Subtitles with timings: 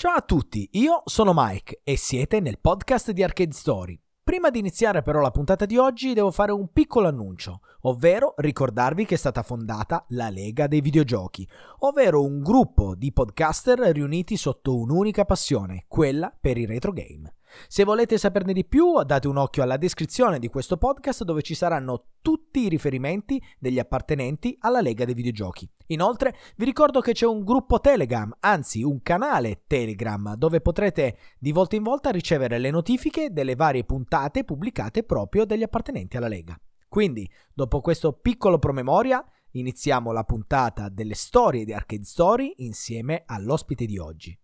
[0.00, 4.00] Ciao a tutti, io sono Mike e siete nel podcast di Arcade Story.
[4.24, 9.04] Prima di iniziare però la puntata di oggi devo fare un piccolo annuncio, ovvero ricordarvi
[9.04, 11.46] che è stata fondata la Lega dei Videogiochi,
[11.80, 17.34] ovvero un gruppo di podcaster riuniti sotto un'unica passione, quella per i retro game.
[17.68, 21.54] Se volete saperne di più, date un occhio alla descrizione di questo podcast dove ci
[21.54, 25.68] saranno tutti i riferimenti degli appartenenti alla Lega dei Videogiochi.
[25.86, 31.52] Inoltre vi ricordo che c'è un gruppo Telegram, anzi un canale Telegram, dove potrete di
[31.52, 36.58] volta in volta ricevere le notifiche delle varie puntate pubblicate proprio dagli appartenenti alla Lega.
[36.88, 43.86] Quindi, dopo questo piccolo promemoria, iniziamo la puntata delle storie di Arcade Story insieme all'ospite
[43.86, 44.39] di oggi.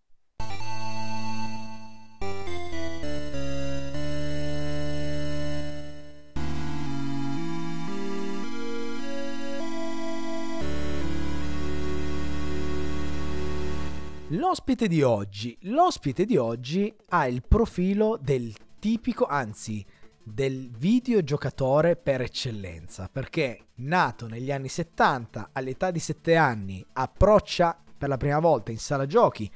[14.36, 19.82] L'ospite di oggi, l'ospite di oggi ha il profilo del tipico, anzi
[20.22, 28.10] del videogiocatore per eccellenza, perché nato negli anni 70, all'età di 7 anni, approccia per
[28.10, 29.50] la prima volta in sala giochi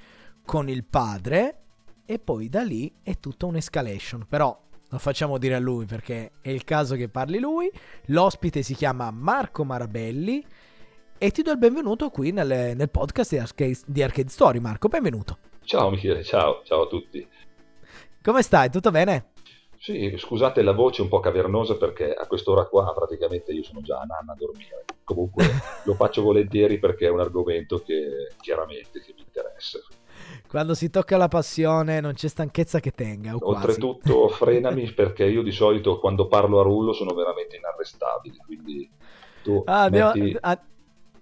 [0.47, 1.59] con il padre
[2.07, 4.59] e poi da lì è tutta un'escalation, però
[4.89, 7.71] lo facciamo dire a lui perché è il caso che parli lui.
[8.07, 10.43] L'ospite si chiama Marco Marabelli
[11.23, 14.59] e ti do il benvenuto qui nel, nel podcast di Arcade, di Arcade, Story.
[14.59, 15.37] Marco, benvenuto.
[15.65, 17.29] Ciao Michele, ciao, ciao a tutti.
[18.23, 18.71] Come stai?
[18.71, 19.33] Tutto bene?
[19.77, 24.01] Sì, scusate la voce un po' cavernosa perché a quest'ora qua praticamente io sono già
[24.01, 24.87] a nanna a dormire.
[25.05, 25.45] Comunque
[25.85, 29.79] lo faccio volentieri perché è un argomento che chiaramente che mi interessa.
[30.49, 33.37] Quando si tocca la passione non c'è stanchezza che tenga.
[33.39, 38.91] Oltretutto frenami perché io di solito quando parlo a rullo sono veramente inarrestabile, quindi
[39.43, 40.21] tu ah, metti...
[40.21, 40.39] devo...
[40.41, 40.59] ah,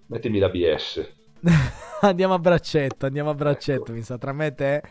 [0.09, 1.07] Mettimi la BS.
[2.01, 3.91] andiamo a braccetto, andiamo a braccetto, ecco.
[3.91, 4.83] mi sa, tra me e te.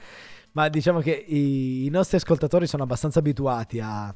[0.52, 4.14] Ma diciamo che i, i nostri ascoltatori sono abbastanza abituati a,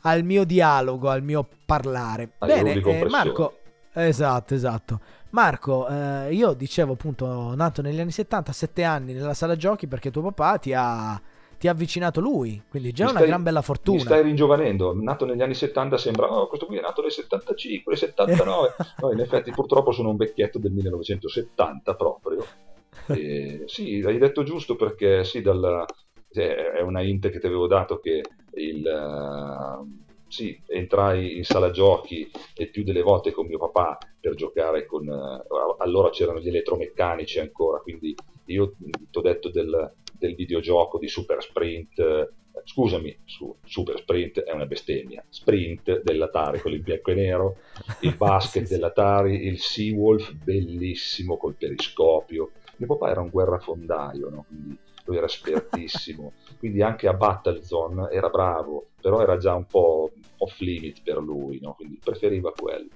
[0.00, 2.32] al mio dialogo, al mio parlare.
[2.38, 3.58] Ai Bene, eh, Marco,
[3.92, 5.00] esatto, esatto.
[5.30, 10.10] Marco, eh, io dicevo appunto, nato negli anni 70, 7 anni nella sala giochi perché
[10.10, 11.20] tuo papà ti ha
[11.58, 13.96] ti ha avvicinato lui, quindi già mi una stai, gran bella fortuna.
[13.96, 17.92] Mi stai ringiovanendo, nato negli anni 70 sembra, oh questo qui è nato nel 75,
[17.92, 22.44] nel 79, no in effetti purtroppo sono un vecchietto del 1970 proprio.
[23.08, 25.86] E, sì, hai detto giusto perché sì, dal,
[26.32, 28.22] è una int che ti avevo dato che
[28.54, 28.84] il...
[28.84, 34.84] Uh, sì, entrai in sala giochi e più delle volte con mio papà per giocare
[34.84, 35.06] con...
[35.06, 38.14] Uh, allora c'erano gli elettromeccanici ancora, quindi
[38.46, 42.28] io ti ho detto del, del videogioco di Super Sprint, eh,
[42.64, 47.56] scusami, su, Super Sprint è una bestemmia, Sprint dell'Atari, quello in bianco e nero,
[48.00, 52.50] il basket sì, dell'Atari, il Seawolf bellissimo col periscopio.
[52.76, 54.44] Mio papà era un guerrafondaio, no?
[54.46, 54.76] quindi
[55.06, 60.58] lui era espertissimo, quindi anche a Battlezone era bravo, però era già un po' off
[60.58, 61.74] limit per lui, no?
[61.74, 62.88] quindi preferiva quello.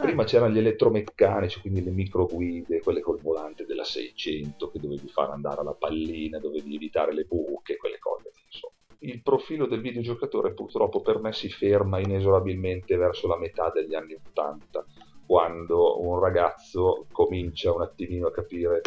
[0.00, 5.32] Prima c'erano gli elettromeccanici, quindi le microguide, quelle col volante della 600 che dovevi fare
[5.32, 8.30] andare alla pallina, dovevi evitare le buche, quelle cose.
[8.46, 8.74] Insomma.
[9.00, 14.14] Il profilo del videogiocatore purtroppo per me si ferma inesorabilmente verso la metà degli anni
[14.14, 14.84] 80,
[15.26, 18.80] quando un ragazzo comincia un attimino a capire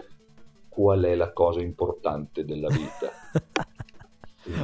[0.67, 3.11] qual è la cosa importante della vita.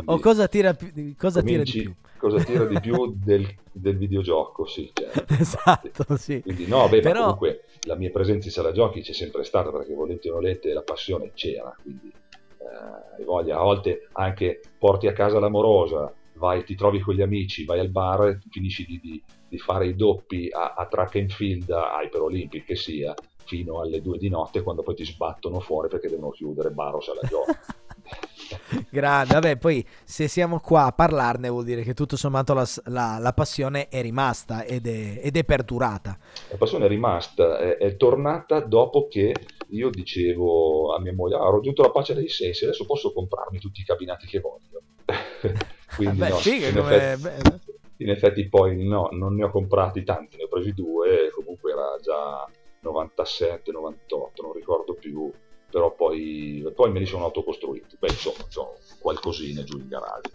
[0.06, 0.76] O cosa tira,
[1.18, 4.92] cosa tira di più cosa tira di più del, del videogioco, sì.
[4.94, 6.42] Certo, esatto, sì.
[6.42, 7.22] Quindi no, beh, Però...
[7.22, 10.82] comunque la mia presenza in sala giochi c'è sempre stata perché volete o nolente la
[10.82, 12.12] passione c'era, quindi
[12.60, 17.66] eh, voglia, a volte anche porti a casa l'amorosa, vai, ti trovi con gli amici,
[17.66, 21.70] vai al bar, finisci di, di, di fare i doppi a, a track and field,
[21.70, 23.14] a Hyper Olympic che sia,
[23.46, 27.02] fino alle due di notte quando poi ti sbattono fuori perché devono chiudere bar o
[27.02, 27.52] sala giochi.
[28.90, 33.18] Grande, vabbè, poi se siamo qua a parlarne vuol dire che tutto sommato la, la,
[33.20, 36.18] la passione è rimasta ed è, ed è, perdurata.
[36.50, 39.34] La passione è rimasta, è, è, tornata dopo che
[39.70, 43.60] io dicevo a mia moglie, ah, ho raggiunto la pace dei sensi, adesso posso comprarmi
[43.60, 44.82] tutti i cabinati che voglio.
[45.96, 47.12] Quindi Beh, no, figa, in, come...
[47.14, 51.72] effetti, in effetti poi no, non ne ho comprati tanti, ne ho presi due, comunque
[51.72, 52.50] era già
[52.82, 55.32] 97, 98, non ricordo più
[55.70, 57.98] però poi, poi me li sono autocostruiti.
[58.00, 60.32] Beh, insomma, ho qualcosina giù in garage.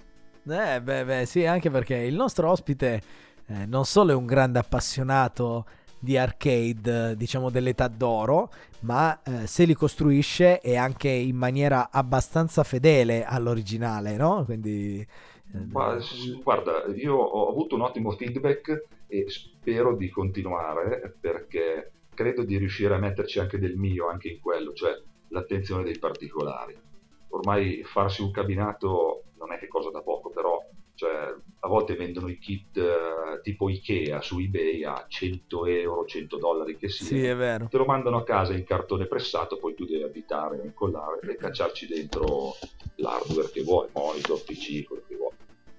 [0.47, 3.03] Eh, beh, beh, sì, anche perché il nostro ospite
[3.47, 5.67] eh, non solo è un grande appassionato
[5.99, 8.51] di arcade, diciamo dell'età d'oro,
[8.81, 14.45] ma eh, se li costruisce è anche in maniera abbastanza fedele all'originale, no?
[14.45, 15.01] Quindi...
[15.01, 15.99] Eh, Ma,
[16.43, 22.95] guarda, io ho avuto un ottimo feedback e spero di continuare perché credo di riuscire
[22.95, 24.93] a metterci anche del mio anche in quello, cioè
[25.35, 26.81] l'attenzione dei particolari.
[27.29, 30.59] ormai farsi un cabinato non è che cosa da poco, però
[30.95, 36.39] cioè, a volte vendono i kit uh, tipo Ikea su eBay a 100 euro, 100
[36.39, 37.07] dollari che sia.
[37.07, 37.67] Sì, è vero.
[37.69, 41.89] Te lo mandano a casa in cartone pressato, poi tu devi abitare, incollare e cacciarci
[41.89, 42.55] dentro
[42.97, 45.33] l'hardware che vuoi, monitor, PC, quello che vuoi.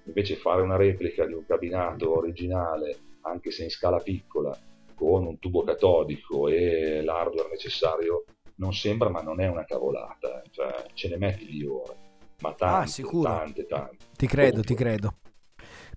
[0.04, 4.56] Invece fare una replica di un cabinato originale, anche se in scala piccola,
[4.94, 8.24] con un tubo catodico e l'hardware necessario,
[8.56, 10.42] non sembra, ma non è una cavolata.
[10.42, 10.48] Eh.
[10.50, 12.04] Cioè, ce ne metti di ore
[12.40, 13.30] ma tante, ah, sicuro.
[13.30, 13.96] tante, tante.
[14.16, 15.14] Ti credo, ti credo.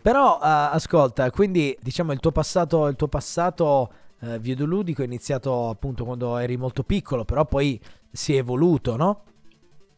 [0.02, 5.68] Però uh, ascolta, quindi diciamo il tuo passato, il tuo passato uh, videoludico è iniziato
[5.68, 7.80] appunto quando eri molto piccolo, però poi
[8.10, 9.24] si è evoluto, no?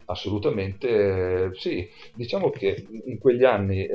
[0.05, 3.89] Assolutamente sì, diciamo che in quegli anni eh,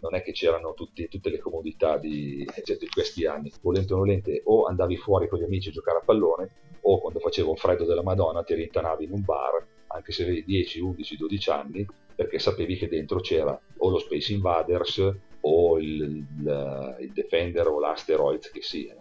[0.00, 3.96] non è che c'erano tutti, tutte le comodità di, cioè, di, questi anni, volente o
[3.96, 6.50] nolente o andavi fuori con gli amici a giocare a pallone
[6.82, 10.44] o quando facevo un freddo della Madonna ti rintanavi in un bar anche se avevi
[10.44, 16.02] 10, 11, 12 anni, perché sapevi che dentro c'era o lo Space Invaders o il,
[16.02, 18.96] il, il Defender o l'Asteroids che sia.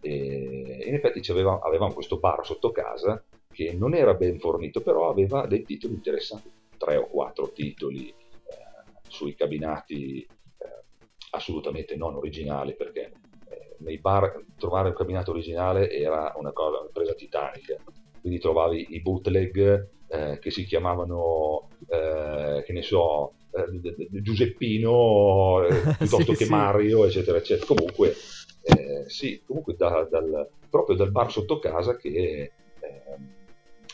[0.00, 5.10] E in effetti avevamo, avevamo questo bar sotto casa che non era ben fornito, però
[5.10, 8.14] aveva dei titoli interessanti, tre o quattro titoli eh,
[9.08, 10.28] sui cabinati eh,
[11.30, 13.12] assolutamente non originali, perché
[13.82, 17.76] nei bar trovare un cabinato originale era una cosa, una presa titanica,
[18.20, 25.94] quindi trovavi i bootleg eh, che si chiamavano, eh, che ne so, eh, Giuseppino eh,
[25.98, 27.66] piuttosto sì, che Mario, eccetera, eccetera.
[27.66, 28.14] Comunque,
[28.62, 32.52] eh, sì, comunque da, dal, proprio dal bar sotto casa che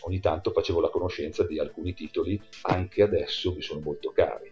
[0.02, 4.50] ogni tanto facevo la conoscenza di alcuni titoli, anche adesso mi sono molto cari.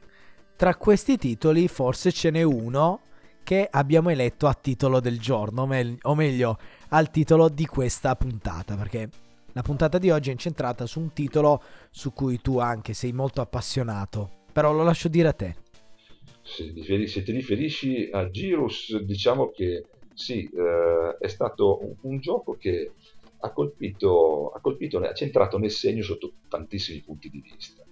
[0.55, 3.01] Tra questi titoli forse ce n'è uno
[3.47, 5.69] che abbiamo eletto a titolo del giorno,
[6.03, 6.59] o meglio
[6.89, 9.09] al titolo di questa puntata, perché
[9.53, 11.63] la puntata di oggi è incentrata su un titolo
[11.93, 15.55] su cui tu anche sei molto appassionato, però lo lascio dire a te.
[16.43, 22.57] Se, se ti riferisci a Girus, diciamo che sì, eh, è stato un, un, gioco
[22.59, 22.95] che
[23.39, 27.85] ha colpito, ha colpito, ha centrato nel segno sotto tantissimi punti di vista.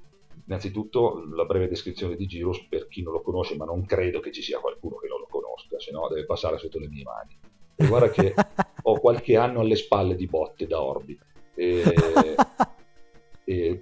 [0.47, 4.33] Innanzitutto la breve descrizione di Girus per chi non lo conosce, ma non credo che
[4.33, 5.14] ci sia qualcuno che lo
[5.55, 7.39] conosca, se no deve passare sotto le mie mani.
[7.77, 8.35] E guarda che
[8.83, 11.19] ho qualche anno alle spalle di botte da Orbi.
[11.55, 11.83] E,
[13.45, 13.81] e,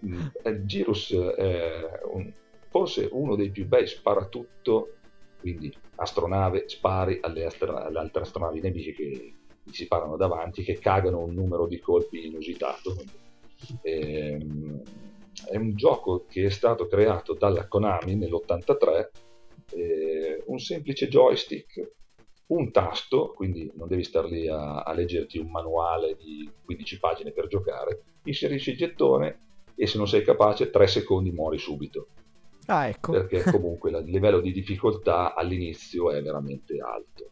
[0.64, 2.32] Girus è un,
[2.68, 4.94] forse uno dei più bei sparatutto,
[5.40, 9.34] quindi astronave, spari alle, astra, alle altre astronavi nemiche che
[9.70, 12.96] si parano davanti, che cagano un numero di colpi inusitato.
[13.82, 14.46] E,
[15.46, 19.08] è un gioco che è stato creato dalla Konami nell'83,
[20.46, 21.90] un semplice joystick
[22.46, 27.30] un tasto, quindi non devi star lì a, a, leggerti un manuale di 15 pagine
[27.32, 29.38] per giocare, inserisci il gettone
[29.74, 32.08] e se non sei capace 3 secondi muori subito.
[32.66, 33.12] Ah, ecco.
[33.12, 37.30] Perché comunque il livello di difficoltà all'inizio è veramente alto.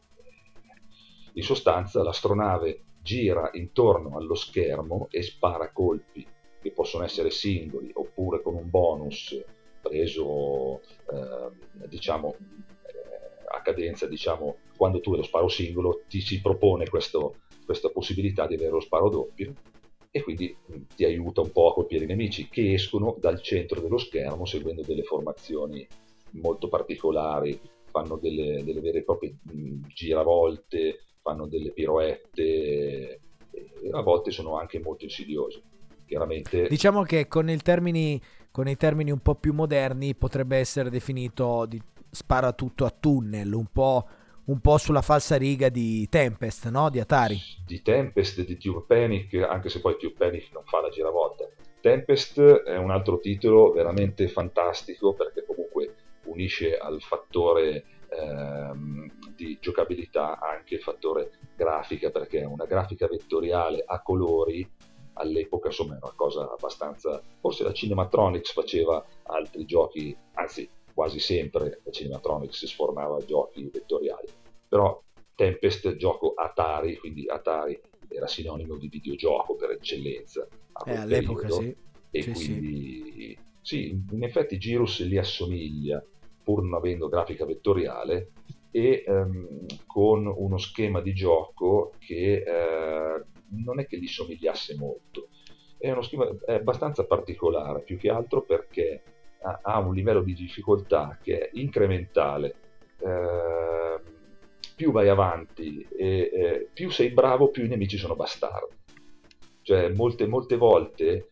[1.34, 6.26] In sostanza l'astronave gira intorno allo schermo e spara colpi
[6.60, 9.42] che possono essere singoli oppure con un bonus
[9.80, 12.36] preso eh, diciamo
[13.52, 18.46] a cadenza, diciamo, quando tu hai lo sparo singolo, ti si propone questo, questa possibilità
[18.46, 19.52] di avere lo sparo doppio
[20.12, 20.56] e quindi
[20.94, 24.82] ti aiuta un po' a colpire i nemici che escono dal centro dello schermo seguendo
[24.82, 25.86] delle formazioni
[26.32, 27.60] molto particolari,
[27.90, 29.36] fanno delle, delle vere e proprie
[29.88, 33.20] giravolte, fanno delle piroette
[33.92, 35.62] a volte sono anche molto insidiose.
[36.06, 36.66] Chiaramente...
[36.68, 38.20] Diciamo che con, termini,
[38.50, 41.80] con i termini un po' più moderni potrebbe essere definito di,
[42.10, 44.06] spara tutto a tunnel, un po',
[44.46, 46.90] un po' sulla falsa riga di Tempest, no?
[46.90, 47.38] Di Atari.
[47.64, 51.48] Di Tempest, di Tube Panic, anche se poi Tube Panic non fa la giravolta.
[51.80, 60.38] Tempest è un altro titolo veramente fantastico perché comunque unisce al fattore ehm, di giocabilità
[60.38, 64.68] anche il fattore grafica perché è una grafica vettoriale a colori
[65.14, 70.68] all'epoca insomma è una cosa abbastanza forse la Cinematronics faceva altri giochi anzi
[71.00, 74.28] quasi sempre la Cinematronics sfornava giochi vettoriali,
[74.68, 75.02] però
[75.34, 80.46] Tempest gioco Atari, quindi Atari era sinonimo di videogioco per eccellenza
[80.84, 81.76] eh, all'epoca periodo, sì.
[82.10, 83.38] e sì, quindi sì.
[83.62, 86.04] sì, in effetti Girus li assomiglia
[86.42, 88.32] pur non avendo grafica vettoriale
[88.70, 95.28] e ehm, con uno schema di gioco che eh, non è che gli somigliasse molto
[95.80, 99.02] è uno schema è abbastanza particolare più che altro perché
[99.40, 102.54] ha un livello di difficoltà che è incrementale.
[102.98, 104.18] Eh,
[104.76, 108.76] più vai avanti e eh, più sei bravo, più i nemici sono bastardi.
[109.62, 111.30] Cioè, molte, molte volte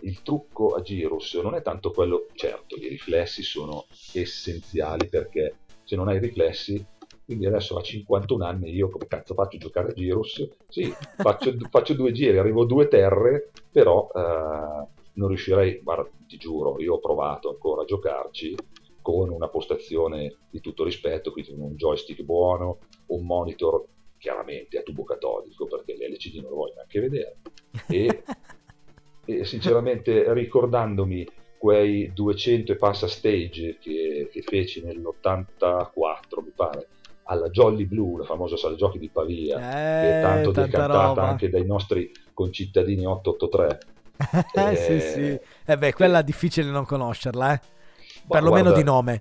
[0.00, 5.94] il trucco a Girus non è tanto quello, certo, i riflessi sono essenziali perché se
[5.94, 6.84] non hai riflessi
[7.24, 10.48] quindi adesso a 51 anni io come cazzo faccio a giocare a Girus?
[10.68, 16.36] Sì, faccio, faccio due giri, arrivo a due terre, però eh, non riuscirei, guarda, ti
[16.36, 18.54] giuro, io ho provato ancora a giocarci
[19.00, 23.84] con una postazione di tutto rispetto, quindi con un joystick buono, un monitor
[24.18, 27.36] chiaramente a tubo catodico, perché l'LCD non lo voglio neanche vedere,
[27.88, 28.22] e,
[29.26, 31.26] e sinceramente ricordandomi
[31.58, 36.88] quei 200 e passa stage che, che feci nell'84, mi pare,
[37.24, 39.60] alla Jolly Blue, la famosa sala giochi di Pavia, eh,
[40.02, 41.28] che è tanto decantata roba.
[41.28, 43.78] anche dai nostri concittadini 883.
[44.54, 45.40] eh, eh, sì, sì.
[45.64, 47.60] Eh beh, quella è difficile non conoscerla, eh.
[48.28, 49.20] Perlomeno di nome.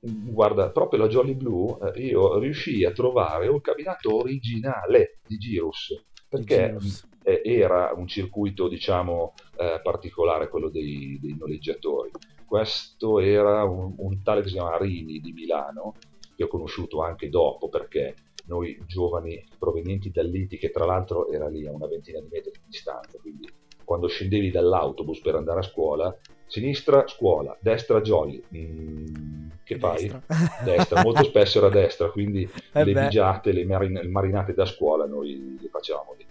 [0.00, 6.04] Guarda, proprio la Jolly Blue, eh, io riuscii a trovare un cabinato originale di Girus,
[6.28, 7.08] perché Girus.
[7.22, 12.10] Eh, era un circuito, diciamo, eh, particolare, quello dei, dei, noleggiatori.
[12.44, 15.94] Questo era un, un tale che si chiama Rini di Milano,
[16.34, 18.14] che ho conosciuto anche dopo perché
[18.46, 22.60] noi giovani provenienti dall'Iti, che tra l'altro era lì a una ventina di metri di
[22.66, 23.48] distanza, quindi
[23.84, 30.08] quando scendevi dall'autobus per andare a scuola, sinistra scuola, destra jolly, mm, che fai?
[30.08, 30.22] Destra.
[30.64, 31.02] destra.
[31.02, 33.02] molto spesso era destra, quindi eh le beh.
[33.02, 36.26] vigiate, le, marin- le, marinate da scuola noi le facevamo lì.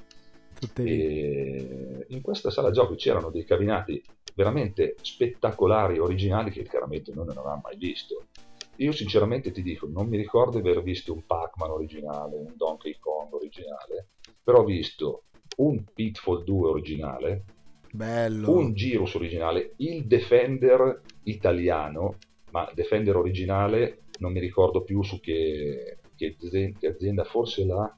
[0.75, 4.01] E in questa sala giochi c'erano dei cabinati
[4.33, 8.27] veramente spettacolari, originali, che chiaramente noi non avevamo mai visto.
[8.77, 12.97] Io sinceramente ti dico, non mi ricordo di aver visto un Pac-Man originale, un Donkey
[12.99, 14.09] Kong originale,
[14.43, 15.25] però ho visto
[15.57, 17.45] un Pitfall 2 originale,
[17.91, 18.57] Bello.
[18.57, 22.17] un Girus originale, il Defender italiano,
[22.51, 26.35] ma Defender originale non mi ricordo più su che, che,
[26.87, 27.97] azienda, forse la...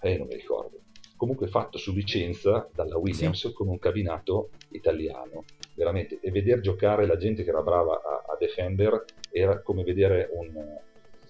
[0.00, 0.81] Eh, non mi ricordo
[1.22, 3.52] comunque fatto su licenza dalla Williams sì.
[3.52, 5.44] con un cabinato italiano.
[5.74, 10.30] Veramente, e vedere giocare la gente che era brava a, a Defender era come vedere
[10.32, 10.50] un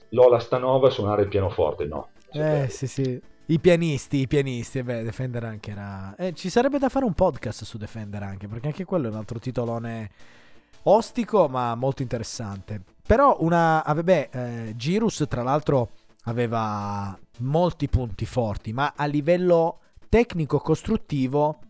[0.08, 2.08] Lola Stanova suonare il pianoforte, no.
[2.32, 3.20] Eh, sì, sì.
[3.44, 6.14] I pianisti, i pianisti, beh, Defender anche era...
[6.16, 9.16] Eh, ci sarebbe da fare un podcast su Defender anche, perché anche quello è un
[9.16, 10.10] altro titolone
[10.84, 12.80] ostico, ma molto interessante.
[13.06, 13.84] Però una...
[13.84, 15.90] Ah, vabbè, eh, Girus tra l'altro
[16.24, 19.76] aveva molti punti forti, ma a livello
[20.12, 21.60] tecnico costruttivo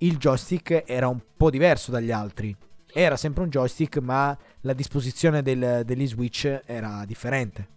[0.00, 2.54] il joystick era un po' diverso dagli altri.
[2.92, 7.68] Era sempre un joystick, ma la disposizione del, degli switch era differente.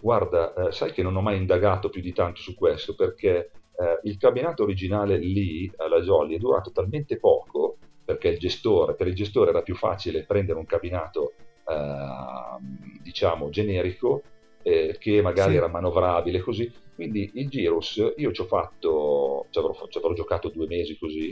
[0.00, 4.00] Guarda, eh, sai che non ho mai indagato più di tanto su questo perché eh,
[4.02, 9.14] il cabinato originale lì alla Jolly è durato talmente poco perché il gestore, per il
[9.14, 14.20] gestore era più facile prendere un cabinato eh, diciamo generico
[14.62, 15.56] eh, che magari sì.
[15.58, 16.68] era manovrabile così
[16.98, 21.30] quindi il Girus, io ci ho fatto, ci avrò, ci avrò giocato due mesi così,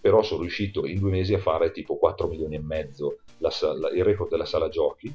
[0.00, 4.30] però sono riuscito in due mesi a fare tipo 4 milioni e mezzo il record
[4.30, 5.14] della sala giochi.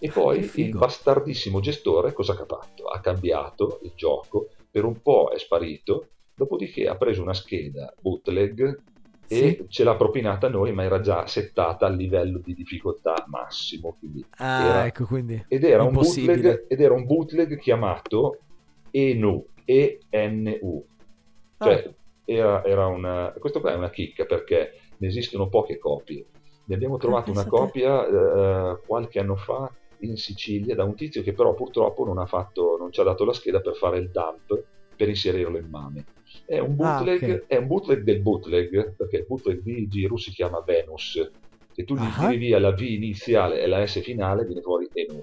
[0.00, 2.86] E poi il bastardissimo gestore cosa ha fatto?
[2.86, 8.82] Ha cambiato il gioco, per un po' è sparito, dopodiché ha preso una scheda bootleg
[9.28, 9.64] e sì.
[9.68, 13.96] ce l'ha propinata a noi, ma era già settata a livello di difficoltà massimo.
[14.38, 18.40] Ah, era, ecco, quindi ed era, bootleg, ed era un bootleg chiamato
[18.96, 20.86] ENU, E-N-U.
[21.58, 21.94] Cioè, ah.
[22.24, 23.34] era, era una...
[23.38, 26.24] Questo qua è una chicca perché ne esistono poche copie.
[26.64, 31.32] Ne abbiamo trovato una copia eh, qualche anno fa in Sicilia da un tizio che
[31.32, 34.64] però purtroppo non, ha fatto, non ci ha dato la scheda per fare il dump
[34.96, 36.04] per inserirlo in MAME.
[36.46, 37.42] È un bootleg, ah, okay.
[37.46, 41.30] è un bootleg del bootleg, perché il bootleg di Giro si chiama Venus.
[41.72, 42.28] Se tu gli uh-huh.
[42.28, 45.22] tiri via la V iniziale e la S finale, viene fuori ENU.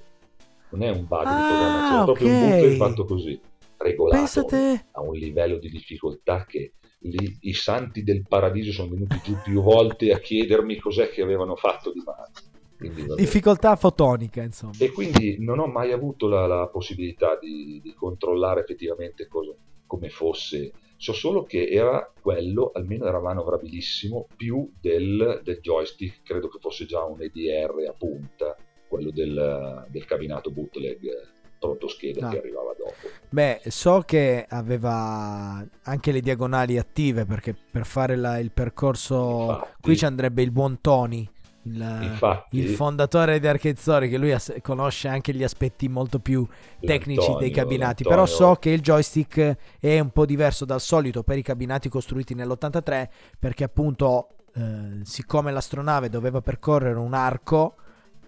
[0.70, 3.42] Non è un bug ah, di programmazione, è proprio un bootleg fatto così
[3.84, 4.48] regolato
[4.92, 6.74] a un livello di difficoltà che
[7.04, 11.56] lì, i santi del paradiso sono venuti giù più volte a chiedermi cos'è che avevano
[11.56, 12.32] fatto di male.
[12.78, 14.74] Quindi, difficoltà fotonica, insomma.
[14.78, 19.54] E quindi non ho mai avuto la, la possibilità di, di, controllare effettivamente cosa,
[19.86, 20.74] come fosse.
[20.98, 26.86] So solo che era quello, almeno era manovrabilissimo, più del, del joystick, credo che fosse
[26.86, 28.56] già un EDR a punta,
[28.88, 31.32] quello del, del cabinato bootleg
[31.68, 32.30] pronto scheda no.
[32.30, 32.94] che arrivava dopo.
[33.30, 39.82] Beh, so che aveva anche le diagonali attive perché per fare la, il percorso Infatti.
[39.82, 41.28] qui ci andrebbe il buon Tony.
[41.66, 46.20] Il, Infatti, il, fondatore di Arcade Story che lui as- conosce anche gli aspetti molto
[46.20, 46.46] più
[46.82, 51.38] tecnici dei cabinati però so che il joystick è un po' diverso dal solito per
[51.38, 53.08] i cabinati costruiti nell'83
[53.40, 57.76] perché appunto eh, siccome l'astronave doveva percorrere un arco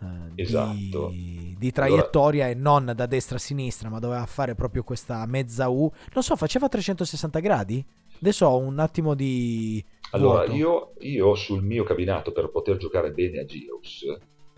[0.02, 1.08] eh, esatto.
[1.10, 2.60] di, di, traiettoria allora...
[2.60, 5.92] e non da destra a sinistra, ma doveva fare proprio questa mezza U.
[6.14, 7.86] Non so, faceva 360 gradi?
[8.20, 13.40] Adesso ho un attimo di, Allora, io, io, sul mio cabinato per poter giocare bene
[13.40, 14.06] a Girus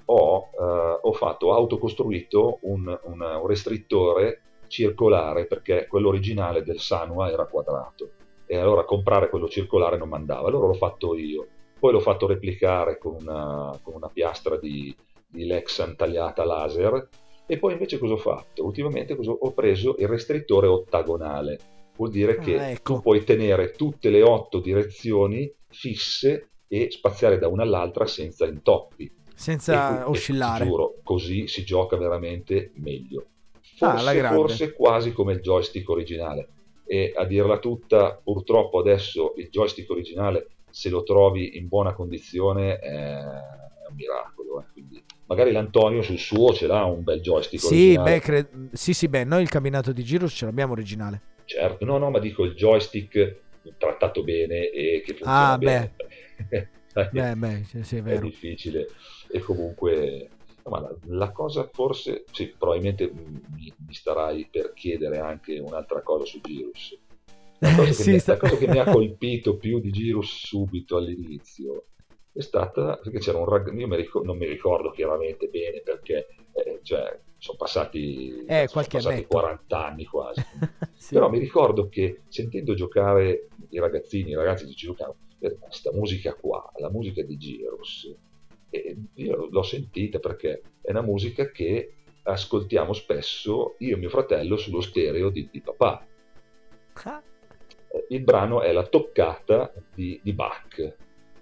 [0.10, 7.30] ho, uh, ho fatto, autocostruito un, un, un, restrittore circolare perché quello originale del Sanua
[7.30, 8.12] era quadrato
[8.46, 11.48] e allora comprare quello circolare non mandava, allora l'ho fatto io.
[11.80, 14.96] Poi l'ho fatto replicare con una, con una piastra di,
[15.38, 17.10] di Lexan tagliata laser
[17.46, 18.66] e poi invece cosa ho fatto?
[18.66, 21.60] Ultimamente ho preso il restrittore ottagonale,
[21.96, 22.96] vuol dire che ah, ecco.
[22.96, 29.10] tu puoi tenere tutte le otto direzioni fisse e spaziare da una all'altra senza intoppi.
[29.34, 30.66] Senza e, oscillare.
[30.66, 33.28] E, giuro, così si gioca veramente meglio.
[33.80, 36.50] Ah, forse, ah, forse quasi come il joystick originale.
[36.86, 42.80] E a dirla tutta, purtroppo adesso il joystick originale, se lo trovi in buona condizione,
[42.82, 43.67] un
[43.98, 44.62] miracolo.
[44.62, 44.66] Eh.
[44.74, 49.08] Quindi magari l'Antonio sul suo ce l'ha un bel joystick sì, beh, cre- sì, sì,
[49.08, 51.22] beh, noi il cabinato di Girus ce l'abbiamo originale.
[51.46, 53.42] Certo, no, no, ma dico il joystick
[53.78, 55.96] trattato bene e che funziona ah, bene.
[56.98, 57.10] Beh.
[57.12, 58.88] beh, beh, sì, sì, è, è difficile
[59.30, 60.30] e comunque
[60.68, 66.26] ma la, la, cosa forse, sì, probabilmente mi, mi, starai per chiedere anche un'altra cosa
[66.26, 66.98] su Girus.
[67.60, 68.34] La cosa, sì, mi, sta...
[68.34, 71.86] la cosa che mi ha colpito più di Girus subito all'inizio
[72.38, 76.28] è stata perché c'era un ragazzo, io mi ricordo, non mi ricordo chiaramente bene perché
[76.54, 80.42] eh, cioè, sono passati, eh, sono passati 40 anni quasi,
[80.96, 81.16] sì.
[81.16, 85.18] però mi ricordo che sentendo giocare i ragazzini, i ragazzi che giocavano,
[85.60, 88.16] questa musica qua, la musica di Girus,
[88.70, 94.58] e io l'ho sentita perché è una musica che ascoltiamo spesso io e mio fratello
[94.58, 96.06] sullo stereo di, di papà.
[97.04, 97.24] Ah.
[98.10, 100.96] Il brano è la toccata di, di Bach.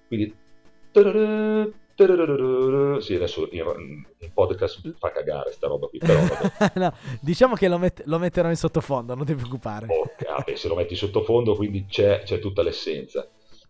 [0.08, 0.34] Quindi
[3.02, 6.20] sì, adesso il, podcast fa cagare sta roba qui, però
[6.76, 9.88] no, diciamo che lo, met- lo, metterò in sottofondo, non ti preoccupare.
[10.28, 13.28] Ah, beh, se lo metti in sottofondo, quindi c'è, c'è tutta l'essenza.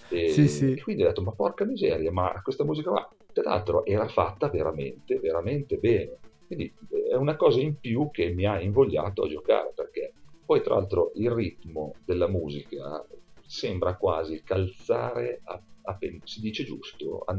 [0.10, 0.80] E, sì, sì.
[0.82, 5.20] quindi ho detto, ma porca miseria, ma questa musica qua, tra l'altro, era fatta veramente,
[5.20, 6.18] veramente bene.
[6.46, 6.72] Quindi
[7.12, 10.14] è una cosa in più che mi ha invogliato a giocare, perché
[10.46, 13.04] poi tra l'altro il ritmo della musica
[13.46, 15.60] sembra quasi calzare a
[15.94, 17.38] pen, si dice giusto, a,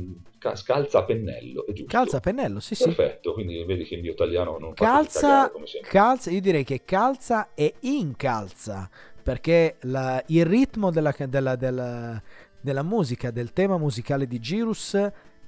[0.65, 1.91] calza a pennello, è giusto.
[1.91, 2.97] Calza a pennello, sì Perfetto, sì.
[2.97, 5.51] Perfetto, quindi vedi che il mio italiano non calza,
[5.83, 8.89] calza, io direi che calza e incalza,
[9.23, 12.23] perché la, il ritmo della, della, della
[12.67, 14.99] della musica, del tema musicale di Girus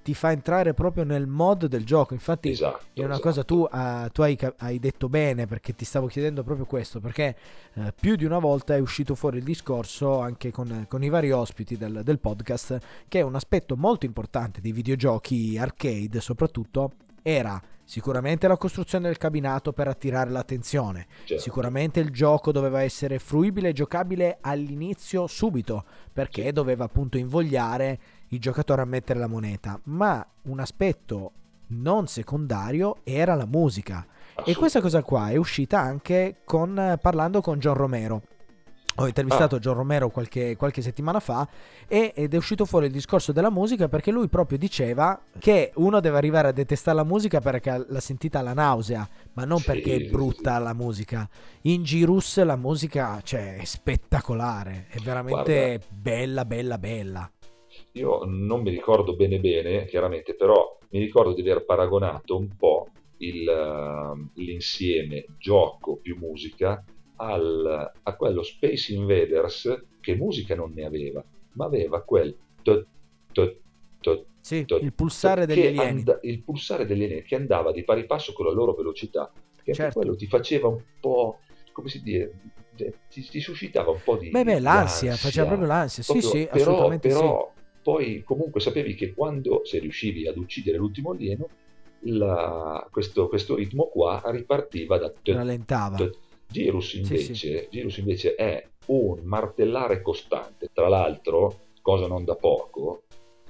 [0.08, 2.14] ti fa entrare proprio nel mod del gioco.
[2.14, 3.20] Infatti, esatto, è una esatto.
[3.20, 6.98] cosa tu, uh, tu hai, hai, detto bene perché ti stavo chiedendo proprio questo.
[6.98, 7.36] Perché
[7.74, 11.30] uh, più di una volta è uscito fuori il discorso anche con, con i vari
[11.30, 17.60] ospiti del, del, podcast che è un aspetto molto importante dei videogiochi arcade, soprattutto era
[17.88, 21.06] Sicuramente la costruzione del cabinato per attirare l'attenzione.
[21.24, 21.42] Certo.
[21.42, 28.40] Sicuramente il gioco doveva essere fruibile e giocabile all'inizio subito, perché doveva appunto invogliare il
[28.40, 29.78] giocatore a mettere la moneta.
[29.84, 31.32] Ma un aspetto
[31.68, 34.06] non secondario era la musica.
[34.44, 38.22] E questa cosa qua è uscita anche con, parlando con John Romero
[39.00, 39.58] ho intervistato ah.
[39.58, 41.46] John Romero qualche, qualche settimana fa
[41.86, 46.00] e, ed è uscito fuori il discorso della musica perché lui proprio diceva che uno
[46.00, 49.94] deve arrivare a detestare la musica perché l'ha sentita la nausea, ma non sì, perché
[49.94, 51.28] è brutta la musica.
[51.62, 57.30] In Girus la musica cioè, è spettacolare, è veramente Guarda, bella, bella, bella.
[57.92, 62.88] Io non mi ricordo bene bene, chiaramente, però mi ricordo di aver paragonato un po'
[63.18, 66.84] il, uh, l'insieme gioco più musica
[67.16, 71.24] al, a quello Space Invaders che musica non ne aveva,
[71.54, 72.86] ma aveva quel tot,
[73.32, 73.56] tot,
[74.00, 76.02] tot, sì, il pulsare degli alieni.
[76.06, 79.30] And, il pulsare degli alieni che andava di pari passo con la loro velocità,
[79.62, 79.98] che certo.
[79.98, 81.40] quello ti faceva un po',
[81.72, 82.32] come si dice,
[83.08, 84.30] ti, ti suscitava un po' di...
[84.30, 85.16] Beh, beh, l'ansia, l'ansia.
[85.16, 87.57] faceva proprio l'ansia, proprio, sì, sì, però, assolutamente però, sì.
[87.88, 91.48] Poi comunque sapevi che quando se riuscivi ad uccidere l'ultimo alieno,
[92.00, 95.10] la, questo, questo, ritmo qua ripartiva da...
[95.22, 95.96] Rallentava.
[96.46, 97.66] Girus invece, sì, sì.
[97.70, 100.68] Girus invece è un martellare costante.
[100.70, 103.04] Tra l'altro, cosa non da poco,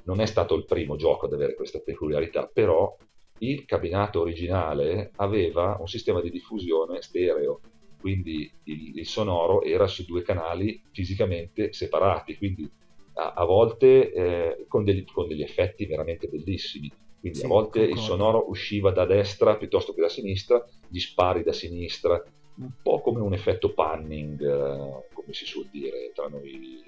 [0.05, 2.97] non è stato il primo gioco ad avere questa peculiarità, però
[3.39, 7.59] il cabinato originale aveva un sistema di diffusione stereo,
[8.01, 12.71] quindi il, il sonoro era su due canali fisicamente separati, quindi
[13.19, 16.91] a, a volte eh, con, degli, con, degli, effetti veramente bellissimi.
[17.21, 18.01] Quindi sì, a volte concordo.
[18.01, 22.23] il sonoro usciva da destra piuttosto che da sinistra, gli spari da sinistra,
[22.59, 26.85] un po' come un effetto panning, eh, come si suol dire tra noi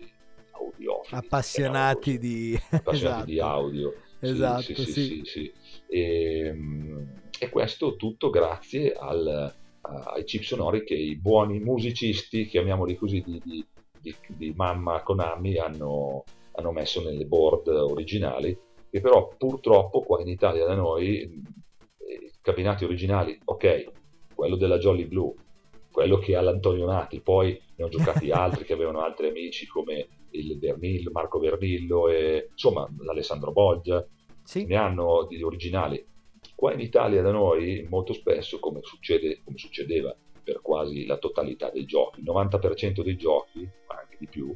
[0.53, 1.17] audiofili.
[1.17, 2.59] Appassionati, di...
[2.71, 3.25] Appassionati esatto.
[3.25, 3.95] di audio.
[4.21, 4.75] Esatto, sì.
[4.75, 5.25] sì, sì, sì.
[5.25, 5.53] sì
[5.91, 12.97] e, ehm, e, questo tutto grazie al, ai chip sonori che i buoni musicisti, chiamiamoli
[12.97, 13.67] così, di, di,
[14.01, 18.59] di, di mamma Konami hanno, hanno messo nelle board originali,
[18.91, 23.93] che però purtroppo qua in Italia da noi i cabinati originali, ok,
[24.35, 25.35] quello della Jolly Blue,
[25.93, 30.09] quello che ha l'Antonio Nati, poi ne ho giocati altri che avevano altri amici come
[30.31, 34.05] il Bernillo, Marco Bernillo e insomma l'Alessandro Boglia,
[34.43, 34.65] sì.
[34.65, 36.05] ne hanno di originali.
[36.55, 41.71] Qua in Italia da noi molto spesso, come, succede, come succedeva per quasi la totalità
[41.71, 44.55] dei giochi, il 90% dei giochi, ma anche di più,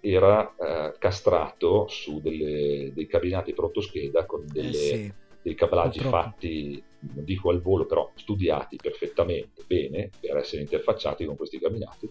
[0.00, 6.24] era eh, castrato su delle, dei cabinati protoscheda con delle, eh sì, dei cablaggi purtroppo.
[6.24, 6.82] fatti,
[7.14, 12.08] non dico al volo, però studiati perfettamente bene per essere interfacciati con questi cabinati.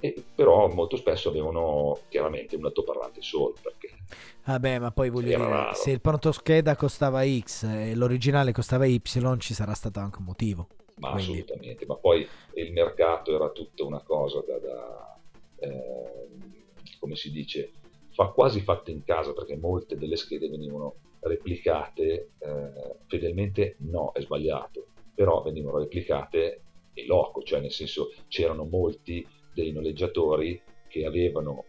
[0.00, 3.88] E però molto spesso avevano chiaramente un altoparlante solo perché
[4.44, 5.74] vabbè ma poi voglio dire raro.
[5.74, 9.00] se il protoscheda costava X e l'originale costava Y
[9.38, 10.68] ci sarà stato anche un motivo
[11.08, 11.32] ma Quindi.
[11.32, 15.18] assolutamente ma poi il mercato era tutta una cosa da, da
[15.58, 16.28] eh,
[16.98, 17.72] come si dice,
[18.12, 24.20] fa quasi fatte in casa perché molte delle schede venivano replicate eh, fedelmente, no, è
[24.20, 26.62] sbagliato, però venivano replicate
[26.94, 31.64] in loco, cioè nel senso c'erano molti dei noleggiatori che avevano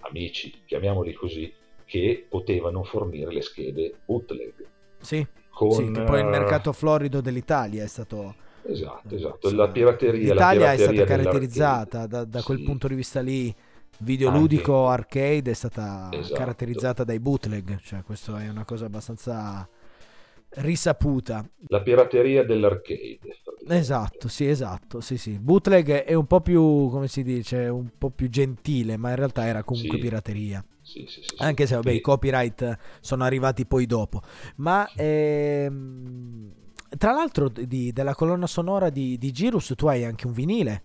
[0.00, 1.52] amici, chiamiamoli così,
[1.84, 4.66] che potevano fornire le schede bootleg.
[4.98, 8.46] Sì, con, sì che poi il mercato florido dell'Italia è stato...
[8.68, 10.32] Esatto, esatto, la pirateria.
[10.32, 12.64] L'Italia la pirateria è stata caratterizzata da, da, quel sì.
[12.64, 13.54] punto di vista lì
[14.00, 15.00] videoludico Anche.
[15.00, 16.34] arcade è stata esatto.
[16.34, 19.66] caratterizzata dai bootleg, cioè questa è una cosa abbastanza
[20.50, 21.48] risaputa.
[21.68, 23.18] La pirateria dell'arcade.
[23.66, 25.38] Esatto, sì, esatto, sì, sì.
[25.38, 29.46] Bootleg è un po' più, come si dice, un po' più gentile, ma in realtà
[29.46, 30.02] era comunque sì.
[30.02, 30.64] pirateria.
[30.82, 34.22] Sì, sì, sì, Anche se, vabbè, i copyright sono arrivati poi dopo.
[34.56, 36.50] Ma, ehm,
[36.96, 40.82] tra l'altro, di, della colonna sonora di, di Girus tu hai anche un vinile.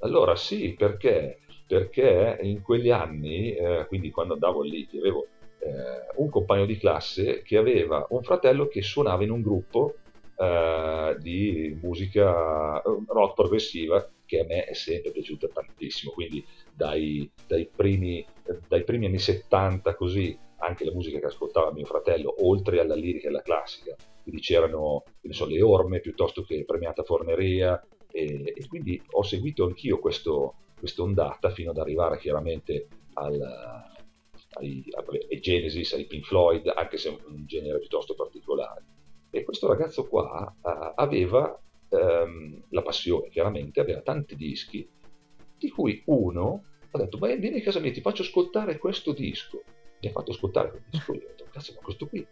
[0.00, 5.26] Allora, sì, perché perché in quegli anni, eh, quindi quando andavo lì, avevo
[5.58, 9.96] eh, un compagno di classe che aveva un fratello che suonava in un gruppo
[10.34, 17.30] eh, di musica eh, rock progressiva che a me è sempre piaciuta tantissimo, quindi dai,
[17.46, 18.24] dai, primi,
[18.66, 23.26] dai primi anni 70 così, anche la musica che ascoltava mio fratello, oltre alla lirica
[23.26, 23.94] e alla classica,
[24.28, 29.98] quindi c'erano so, le orme piuttosto che premiata forneria, e, e quindi ho seguito anch'io
[29.98, 33.40] questo, questa ondata fino ad arrivare chiaramente al,
[34.52, 34.84] ai,
[35.30, 38.84] ai, Genesis, ai Pink Floyd, anche se un genere piuttosto particolare.
[39.30, 44.86] E questo ragazzo qua uh, aveva um, la passione, chiaramente, aveva tanti dischi,
[45.56, 49.62] di cui uno ha detto, ma vieni a casa mia, ti faccio ascoltare questo disco.
[50.00, 52.26] Mi ha fatto ascoltare quel disco, io ho detto, cazzo, ma questo qui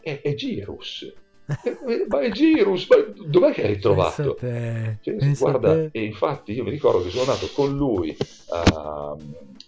[0.00, 1.26] è, è Girus
[2.08, 4.36] ma è Girus, ma dov'è che hai trovato?
[4.38, 4.98] Cioè,
[5.38, 8.14] guarda, e infatti io mi ricordo che sono andato con lui
[8.50, 9.16] uh,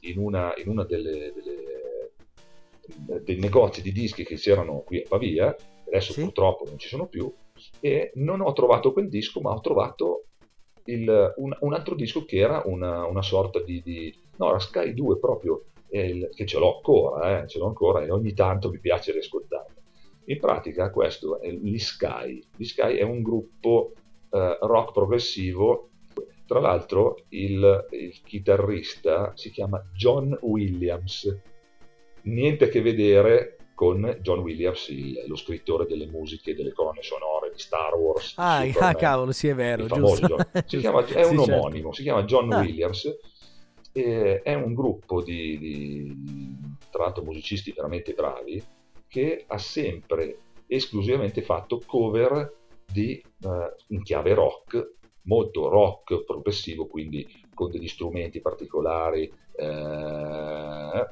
[0.00, 5.56] in una, in una delle, delle, dei negozi di dischi che c'erano qui a Pavia,
[5.86, 6.22] adesso sì?
[6.22, 7.32] purtroppo non ci sono più,
[7.80, 10.24] e non ho trovato quel disco, ma ho trovato
[10.84, 14.92] il, un, un, altro disco che era una, una sorta di, di, no, era Sky
[14.92, 18.78] 2 proprio, il, che ce l'ho ancora, eh, ce l'ho ancora e ogni tanto mi
[18.78, 19.79] piace riascoltarlo.
[20.24, 22.42] In pratica questo è gli Sky.
[22.56, 23.92] Gli Sky è un gruppo
[24.30, 25.88] eh, rock progressivo.
[26.46, 31.36] Tra l'altro il, il chitarrista si chiama John Williams.
[32.22, 37.50] Niente a che vedere con John Williams, il, lo scrittore delle musiche, delle colonne sonore
[37.50, 38.34] di Star Wars.
[38.36, 39.86] Ah, ah cavolo, sì è vero.
[39.86, 41.92] Famoso, chiama, è un sì, omonimo, certo.
[41.92, 42.60] si chiama John ah.
[42.60, 43.16] Williams.
[43.92, 46.16] è un gruppo di, di,
[46.90, 48.62] tra l'altro, musicisti veramente bravi
[49.10, 52.54] che ha sempre esclusivamente fatto cover
[52.86, 53.50] di, uh,
[53.88, 54.92] in chiave rock,
[55.22, 61.06] molto rock progressivo, quindi con degli strumenti particolari, eh,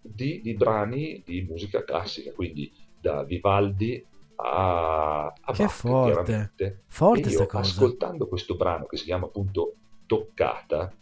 [0.00, 4.02] di, di, brani di musica classica, quindi da Vivaldi
[4.36, 9.74] a, a che Bach, forte, forte io, ascoltando questo brano che si chiama appunto
[10.06, 10.92] Toccata,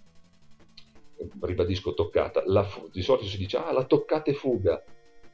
[1.41, 4.83] ribadisco toccata, la, di solito si dice ah la toccata e fuga,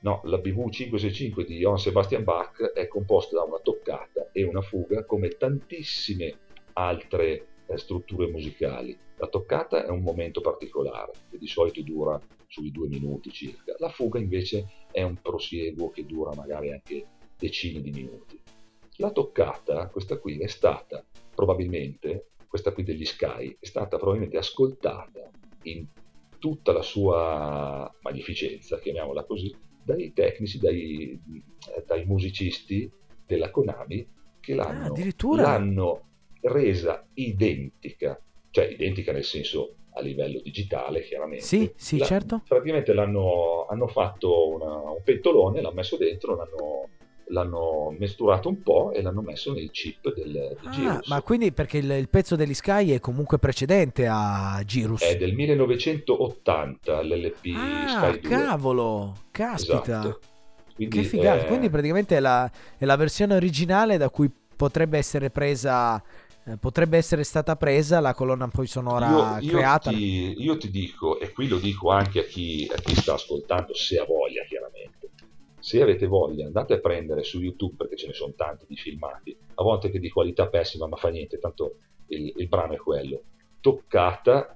[0.05, 4.61] No, la BV 565 di Johann Sebastian Bach è composta da una toccata e una
[4.61, 6.41] fuga come tantissime
[6.75, 8.95] altre eh, strutture musicali.
[9.17, 13.89] La toccata è un momento particolare che di solito dura sui due minuti circa, la
[13.89, 17.07] fuga invece è un prosieguo che dura magari anche
[17.39, 18.39] decine di minuti.
[18.97, 21.03] La toccata, questa qui, è stata
[21.35, 25.31] probabilmente, questa qui degli Sky, è stata probabilmente ascoltata
[25.63, 25.87] in
[26.39, 31.21] tutta la sua magnificenza, chiamiamola così, dai tecnici, dai,
[31.87, 32.91] dai musicisti
[33.27, 34.07] della Konami
[34.41, 36.09] che ah, l'hanno, ah, l'hanno
[36.41, 38.21] resa identica,
[38.51, 41.45] cioè identica nel senso a livello digitale, chiaramente.
[41.45, 42.43] Sì, sì, La, certo.
[42.47, 46.89] Praticamente l'hanno hanno fatto una, un pentolone, l'hanno messo dentro, l'hanno,
[47.29, 51.09] l'hanno mesturato un po' e l'hanno messo nel chip del, del Ah, Girus.
[51.09, 55.03] ma quindi perché il, il pezzo degli Sky è comunque precedente a Girus.
[55.03, 58.21] È del 1980 l'LP ah, Sky 2.
[58.21, 59.99] cavolo, caspita.
[60.01, 60.21] Esatto.
[60.75, 61.45] Quindi, Che figata.
[61.45, 66.03] eh, Quindi praticamente è la, è la versione originale da cui potrebbe essere presa
[66.47, 69.91] eh, potrebbe essere stata presa la colonna poi sonora io, io creata.
[69.91, 73.73] Ti, io ti dico, e qui lo dico anche a chi, a chi sta ascoltando,
[73.75, 74.43] se ha voglia
[75.65, 79.35] se avete voglia andate a prendere su YouTube, perché ce ne sono tanti di filmati,
[79.55, 81.77] a volte che di qualità pessima, ma fa niente, tanto
[82.09, 83.23] il, il brano è quello,
[83.63, 84.55] toccata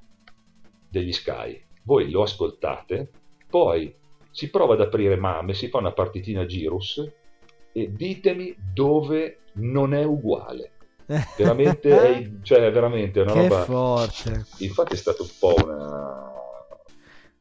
[0.86, 1.64] degli Sky.
[1.84, 3.10] Voi lo ascoltate,
[3.48, 3.90] poi
[4.30, 7.10] si prova ad aprire Mame, si fa una partitina Girus
[7.72, 10.72] e ditemi dove non è uguale.
[11.38, 13.64] Veramente, è, cioè, veramente è una che roba...
[13.64, 14.44] forte.
[14.58, 16.27] Infatti è stata un po' una,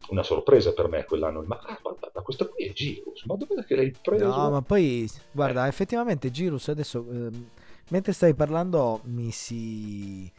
[0.10, 1.44] una sorpresa per me quell'anno.
[1.44, 4.26] Ma, ah, ma, ma questa qui è Girus, ma dove è che l'hai preso?
[4.26, 5.70] No, ma poi guarda, Eh.
[5.70, 7.50] effettivamente Girus adesso ehm,
[7.90, 10.32] mentre stai parlando mi si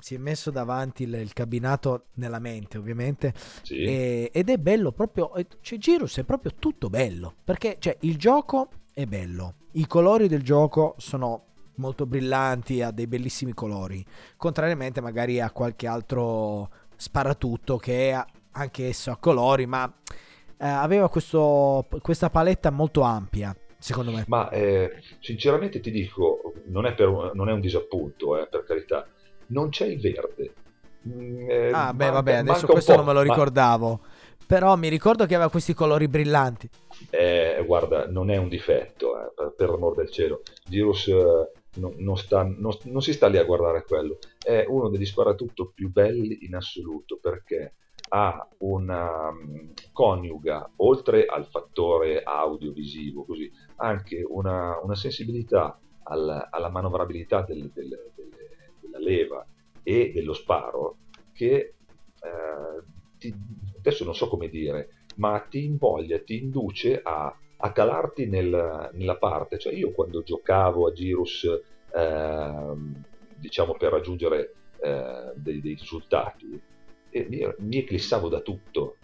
[0.00, 4.92] si è messo davanti il, il cabinato nella mente, ovviamente, Sì, e- ed è bello
[4.92, 9.86] proprio, eh, cioè Girus è proprio tutto bello, perché cioè, il gioco è bello, i
[9.86, 14.04] colori del gioco sono molto brillanti, ha dei bellissimi colori,
[14.36, 18.12] contrariamente magari a qualche altro sparatutto che
[18.52, 19.90] anche esso a colori, ma
[20.58, 24.24] eh, aveva questo, questa paletta molto ampia, secondo me.
[24.28, 29.06] ma eh, sinceramente ti dico, non è, per- non è un disappunto, eh, per carità,
[29.48, 30.52] non c'è il verde.
[31.08, 34.00] Mm, eh, Ah, beh, vabbè, adesso questo non me lo ma- ricordavo.
[34.46, 36.68] Però mi ricordo che aveva questi colori brillanti.
[37.10, 40.40] Eh, guarda, non è un difetto, eh, per, per l'amor del cielo.
[40.64, 41.06] Girus
[41.74, 44.18] non, non sta- non- non si sta lì a guardare quello.
[44.42, 47.74] È uno degli sparatutto più belli in assoluto perché
[48.08, 56.70] ha una mm, coniuga, oltre al fattore audiovisivo, così, anche una, una sensibilità al- alla
[56.70, 58.32] manovrabilità del- del- del-
[58.80, 59.46] della leva
[59.82, 60.98] e dello sparo
[61.32, 61.74] che
[62.20, 62.84] eh,
[63.16, 63.34] ti-
[63.78, 69.16] adesso non so come dire, ma ti invoglia, ti induce a, a calarti nel- nella
[69.18, 69.58] parte.
[69.58, 71.46] Cioè io quando giocavo a Girus,
[71.90, 73.02] ehm,
[73.36, 76.60] diciamo per raggiungere eh, dei, dei risultati,
[77.10, 77.26] e
[77.58, 78.96] mi, eclissavo da tutto.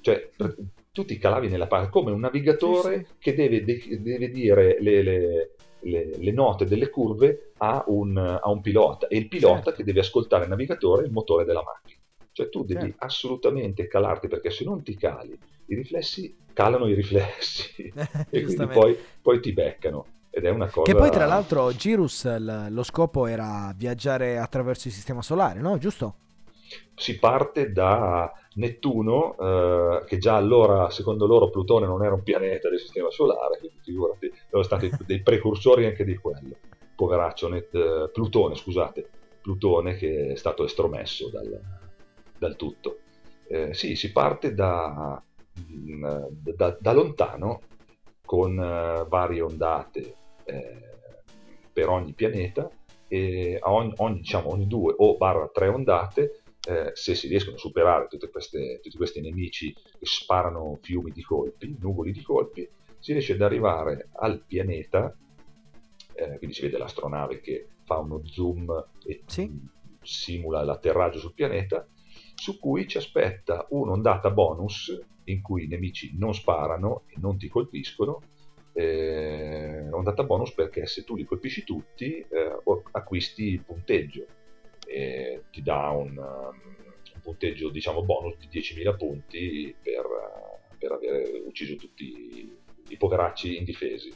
[0.00, 0.56] Cioè, per-
[0.92, 5.02] tu ti calavi nella parte come un navigatore Sì, che deve, de- deve dire le,
[5.02, 5.50] le-
[5.82, 9.72] le- le note delle curve a un, a un pilota e il pilota Certo.
[9.72, 11.98] che deve ascoltare il navigatore e il motore della macchina.
[12.32, 13.04] Cioè tu devi Certo.
[13.04, 17.92] assolutamente calarti perché se non ti cali, i riflessi calano i riflessi
[18.30, 20.06] e quindi poi, poi ti beccano.
[20.30, 20.90] Ed è una cosa...
[20.90, 25.76] Che poi tra l'altro Girus l- lo scopo era viaggiare attraverso il sistema solare, no?
[25.78, 26.14] Giusto?
[26.94, 32.68] Si parte da Nettuno, eh, che già allora, secondo loro, Plutone non era un pianeta
[32.68, 36.56] del sistema solare, quindi figurati, erano stati dei precursori anche di quello.
[36.94, 39.08] Poveraccio, Net- eh, Plutone, scusate,
[39.40, 41.60] Plutone che è stato estromesso dal,
[42.38, 42.98] dal tutto.
[43.48, 45.20] Eh, sì, si parte da,
[45.54, 46.06] mh,
[46.56, 47.62] da- da lontano
[48.24, 50.80] con eh, varie ondate eh,
[51.72, 52.68] per ogni pianeta
[53.08, 57.56] e a ogni, ogni, diciamo, ogni due o barra tre ondate eh, se si riescono
[57.56, 62.68] a superare tutte queste- tutti questi nemici che sparano fiumi di colpi, nuvoli di colpi,
[62.98, 65.16] si riesce ad arrivare al pianeta,
[66.14, 69.50] eh, quindi si vede l'astronave che fa uno zoom e Sì.
[70.02, 71.86] simula l'atterraggio sul pianeta,
[72.34, 77.48] su cui ci aspetta un'ondata bonus in cui i nemici non sparano e non ti
[77.48, 78.20] colpiscono.
[78.72, 82.56] eh, ondata bonus perché se tu li colpisci tutti eh,
[82.92, 84.24] acquisti punteggio
[84.90, 86.74] e ti dà un, um,
[87.14, 93.56] un punteggio diciamo bonus di 10.000 punti per, uh, per aver ucciso tutti i poveracci
[93.56, 94.12] indifesi.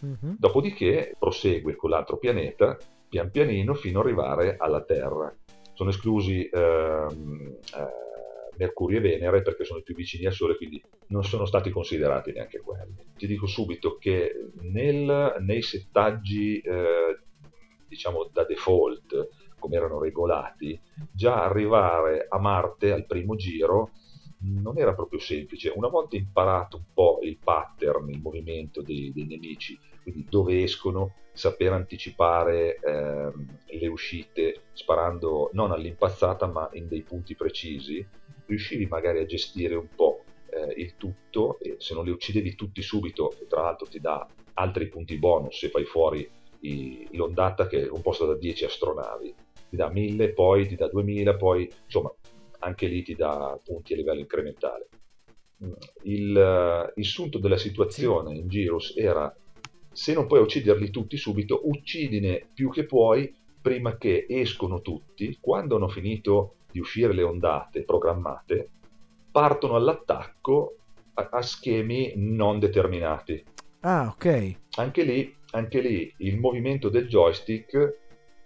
[0.00, 0.36] Mhm.
[0.38, 2.76] Dopodiché prosegue con l'altro pianeta
[3.08, 5.34] pian pianino fino ad arrivare alla Terra.
[5.74, 10.82] Sono esclusi ehm, eh, Mercurio e Venere perché sono i più vicini al Sole, quindi
[11.08, 12.94] non sono stati considerati neanche quelli.
[13.16, 17.18] Ti dico subito che nel- nei settaggi, eh,
[17.88, 19.28] diciamo da default,
[19.60, 20.80] come erano regolati,
[21.12, 23.92] già arrivare a Marte al primo giro
[24.42, 25.72] non era proprio semplice.
[25.74, 31.14] Una volta imparato un po' il pattern, il movimento dei, dei nemici, quindi dove escono,
[31.32, 38.04] saper anticipare ehm, le uscite sparando non all'impazzata ma in dei punti precisi,
[38.46, 42.82] riuscivi magari a gestire un po' eh, il tutto e se non li uccidevi tutti
[42.82, 46.28] subito, tra l'altro ti dà altri punti bonus se fai fuori
[47.12, 49.34] l'ondata che è composta da 10 astronavi,
[49.70, 52.12] ti dà 1000, poi ti dà 2000, poi insomma
[52.58, 54.88] anche lì ti dà punti a livello incrementale.
[55.64, 59.34] Mm, il, il sunto della situazione in Girus era
[59.92, 65.76] se non puoi ucciderli tutti subito, uccidine più che puoi prima che escono tutti, quando
[65.76, 68.70] hanno finito di uscire le ondate programmate,
[69.30, 70.76] partono all'attacco
[71.14, 73.44] a, a schemi non determinati.
[73.80, 74.56] Ah, ok.
[74.76, 77.98] Anche lì, anche lì il movimento del joystick,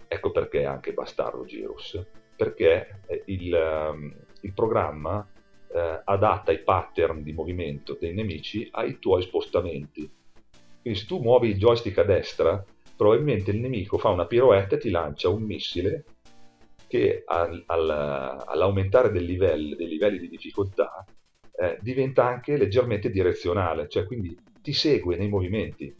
[0.09, 2.01] ecco perché è anche bastardo Girus,
[2.37, 5.27] perché il, um, il programma
[5.75, 10.09] eh, adatta i pattern di movimento dei nemici ai tuoi spostamenti.
[10.81, 12.64] Quindi se tu muovi il joystick a destra,
[12.97, 16.05] probabilmente il nemico fa una piroetta e ti lancia un missile
[16.87, 17.90] che al, al,
[18.47, 21.05] all'aumentare del livello, dei livelli di difficoltà
[21.57, 25.95] eh, diventa anche leggermente direzionale, cioè quindi ti segue nei movimenti.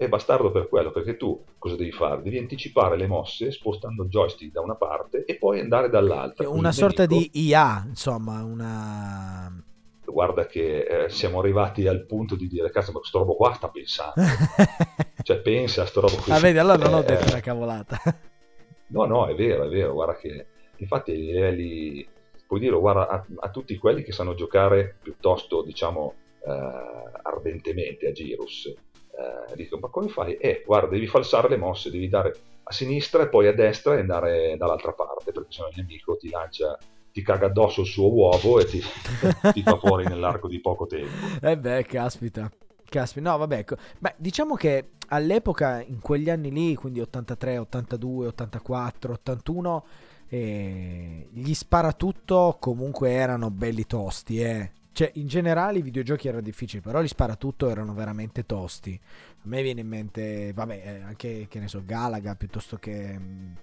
[0.00, 2.22] È bastardo per quello, perché tu cosa devi fare?
[2.22, 6.48] Devi anticipare le mosse spostando il joystick da una parte e poi andare dall'altra.
[6.48, 7.28] Una sorta nemico...
[7.30, 9.62] di IA, insomma, una...
[10.06, 13.68] Guarda che eh, siamo arrivati al punto di dire, cazzo, ma questo robo qua sta
[13.68, 14.14] pensando.
[15.22, 16.32] cioè pensa a sto robo qui.
[16.32, 17.98] Ah, vedi, allora non ho detto una cavolata.
[18.88, 20.46] no, no, è vero, è vero, guarda che...
[20.76, 22.08] Infatti i livelli
[22.46, 28.12] puoi dirlo, guarda, a, a, tutti quelli che sanno giocare piuttosto, diciamo, eh, ardentemente a
[28.12, 28.72] Girus,
[29.20, 30.36] eh, dico, ma come fai?
[30.36, 34.00] Eh, guarda, devi falsare le mosse, devi dare a sinistra e poi a destra e
[34.00, 36.78] andare dall'altra parte, perché sennò il nemico ti lancia
[37.12, 38.80] ti caga addosso il suo uovo e ti,
[39.52, 41.10] ti fa fuori nell'arco di poco tempo.
[41.40, 42.50] Eh beh, caspita.
[42.88, 43.76] Caspita, no, vabbè, ecco.
[43.98, 49.84] Beh, diciamo che all'epoca, in quegli anni lì, quindi 83, 82, 84, 81,
[50.28, 54.70] e gli sparatutto comunque erano belli tosti, eh.
[54.92, 58.98] Cioè, in generale i videogiochi erano difficili, però gli sparatutto erano veramente tosti.
[59.02, 63.54] A me viene in mente, vabbè, eh, anche, che ne so, Galaga piuttosto che um,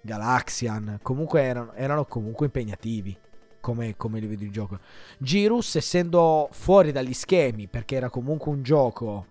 [0.00, 0.98] Galaxian.
[1.02, 3.16] Comunque erano, erano comunque impegnativi
[3.60, 4.78] come, come il videogioco.
[5.18, 9.26] Girus, essendo fuori dagli schemi, perché era comunque un gioco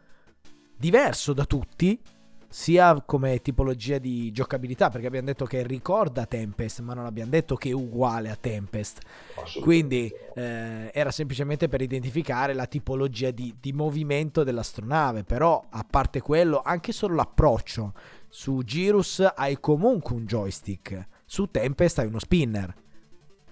[0.77, 1.99] diverso da tutti,
[2.55, 7.57] sia come tipologia di giocabilità, perché abbiamo detto che ricorda Tempest, ma non abbiamo detto
[7.57, 9.01] che è uguale a Tempest.
[9.59, 16.21] Quindi eh, era semplicemente per identificare la tipologia di, di, movimento dell'astronave, però a parte
[16.21, 17.91] quello, anche solo l'approccio.
[18.29, 22.73] Su Girus hai comunque un joystick, su Tempest hai uno spinner.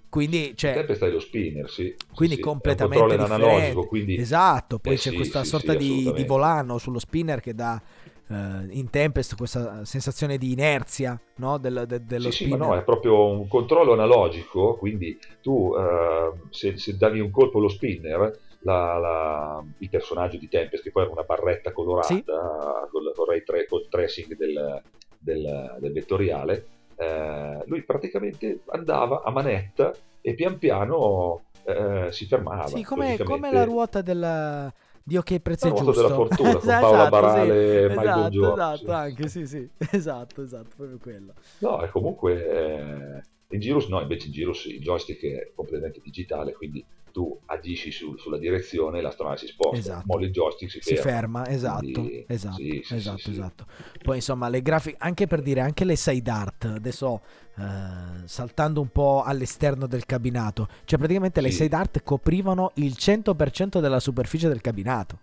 [0.07, 1.93] Quindi, cioè, Tempest hai lo spinner, sì.
[2.13, 3.33] Quindi sì, completamente differente.
[3.33, 4.15] analogico, quindi...
[4.15, 7.81] Esatto, poi eh, c'è sì, questa sì, sorta di, di volano sullo spinner che dà
[8.27, 8.35] uh,
[8.69, 11.57] in Tempest questa sensazione di inerzia no?
[11.57, 16.47] Del, de, dello sì, sì, ma no, è proprio un controllo analogico, quindi tu uh,
[16.49, 21.03] se, se, davi un colpo allo spinner, la, la, il personaggio di Tempest, che poi
[21.03, 22.23] era una barretta colorata sì.
[22.23, 24.81] col, col, tra, col tracing del,
[25.19, 32.67] del, del vettoriale, eh, lui praticamente andava a manetta e pian piano eh, si fermava.
[32.67, 34.71] Sì, come, come la ruota della,
[35.05, 35.91] Dio che prezzo è giusto.
[35.91, 37.95] della fortuna con esatto, Paola Barale sì.
[37.95, 39.69] Michael esatto, esatto, anche sì, sì.
[39.91, 41.33] Esatto, esatto, proprio quello.
[41.59, 46.53] No, è comunque eh, in Girus no, invece in Girus il joystick è completamente digitale,
[46.53, 46.83] quindi
[47.13, 50.03] tu agisci su, sulla direzione e la strada si sposta, esatto.
[50.07, 50.95] molli il joystick si ferma.
[50.95, 53.65] Si ferma, esatto, Quindi, esatto, sì, sì, esatto, sì, esatto.
[54.01, 57.21] Poi insomma le grafiche, anche per dire, anche le side art, adesso
[57.55, 63.79] eh, saltando un po' all'esterno del cabinato, cioè praticamente le side art coprivano il 100%
[63.79, 65.19] della superficie del cabinato.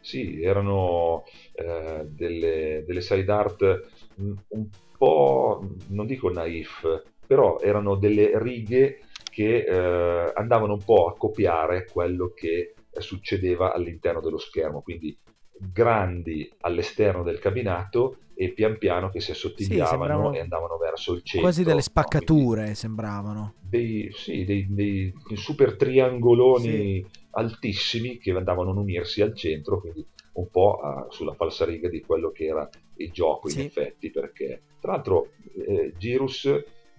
[0.00, 3.88] Sì, erano eh, delle, delle side art
[4.20, 11.06] mm, un po', non dico naif, però erano delle righe che eh, andavano un po'
[11.06, 15.16] a copiare quello che succedeva all'interno dello schermo, quindi
[15.56, 21.22] grandi all'esterno del cabinato e pian piano che si assottigliavano sì, e andavano verso il
[21.22, 21.42] centro.
[21.42, 22.74] Quasi delle spaccature no?
[22.74, 23.54] sembravano.
[23.60, 27.06] Dei, sì, dei, dei, super triangoloni sì.
[27.32, 32.30] altissimi che andavano ad unirsi al centro, quindi un po' a, sulla falsariga di quello
[32.30, 32.66] che era
[32.96, 35.32] il gioco in effetti, perché tra l'altro
[35.66, 36.48] eh, Girus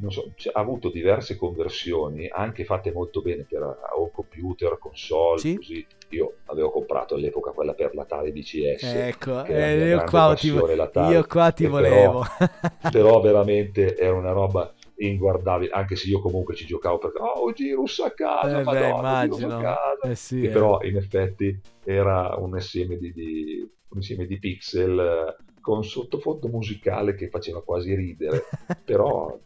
[0.09, 3.61] so, ha avuto diverse conversioni, anche fatte molto bene per
[3.95, 5.55] o computer, console, sì.
[5.55, 5.85] così.
[6.09, 8.83] Io avevo comprato all'epoca quella per l'Atari DCS.
[8.83, 12.25] Ecco, eh, io, qua ti, io, qua ti, volevo.
[12.37, 14.73] Però, però veramente era una roba
[15.07, 19.25] inguardabile, anche se io comunque ci giocavo perché oh Girus a casa, eh Madonna, beh,
[19.25, 19.57] immagino.
[19.57, 20.09] a casa.
[20.09, 20.49] Eh sì, eh.
[20.49, 26.47] però in effetti era un insieme di, di, un insieme di pixel eh, con sottofondo
[26.47, 28.43] musicale che faceva quasi ridere,
[28.83, 29.37] però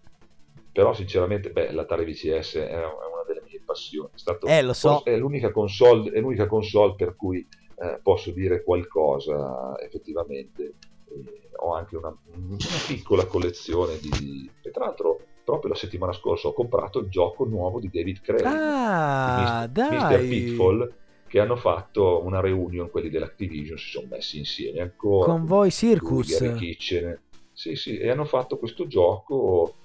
[0.75, 5.03] però sinceramente beh, l'Atari VCS è una delle mie passioni è, stato, eh, so.
[5.05, 7.47] è, l'unica console, è l'unica console per cui
[7.77, 12.57] eh, posso dire qualcosa effettivamente eh, ho anche una, una,
[12.87, 17.79] piccola collezione di e tra l'altro proprio la settimana scorsa ho comprato il gioco nuovo
[17.79, 19.69] di David Craig, Ah, Mr.
[19.69, 20.27] dai.
[20.27, 20.93] Pitfall,
[21.25, 25.31] che hanno fatto una reunion, quelli dell'Activision si sono messi insieme ancora.
[25.31, 26.37] Con voi Circus.
[26.37, 27.21] lui, Gary Kitchen.
[27.53, 29.75] Sì, sì, e hanno fatto questo gioco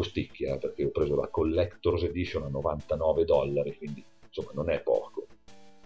[0.00, 5.26] costicchia, perché ho preso la Collector's Edition a 99 dollari, quindi insomma non è poco.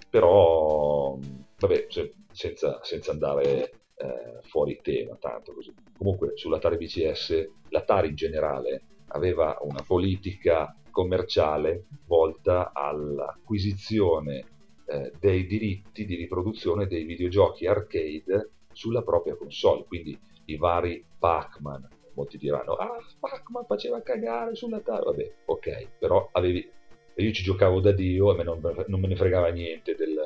[0.08, 1.18] Però,
[1.58, 5.74] vabbè, se- senza, senza andare eh, fuori tema tanto così.
[5.96, 14.46] Comunque sull'Atari VCS, l'Atari in generale aveva una politica commerciale volta all'acquisizione
[14.86, 21.88] eh, dei diritti di riproduzione dei videogiochi arcade sulla propria console, quindi i vari Pac-Man.
[22.14, 25.04] Molti diranno, ah, Pac-Man faceva cagare sull'Atari.
[25.04, 26.70] Vabbè, ok, però avevi...
[27.16, 30.16] Io ci giocavo da Dio e me non, non me ne fregava niente del,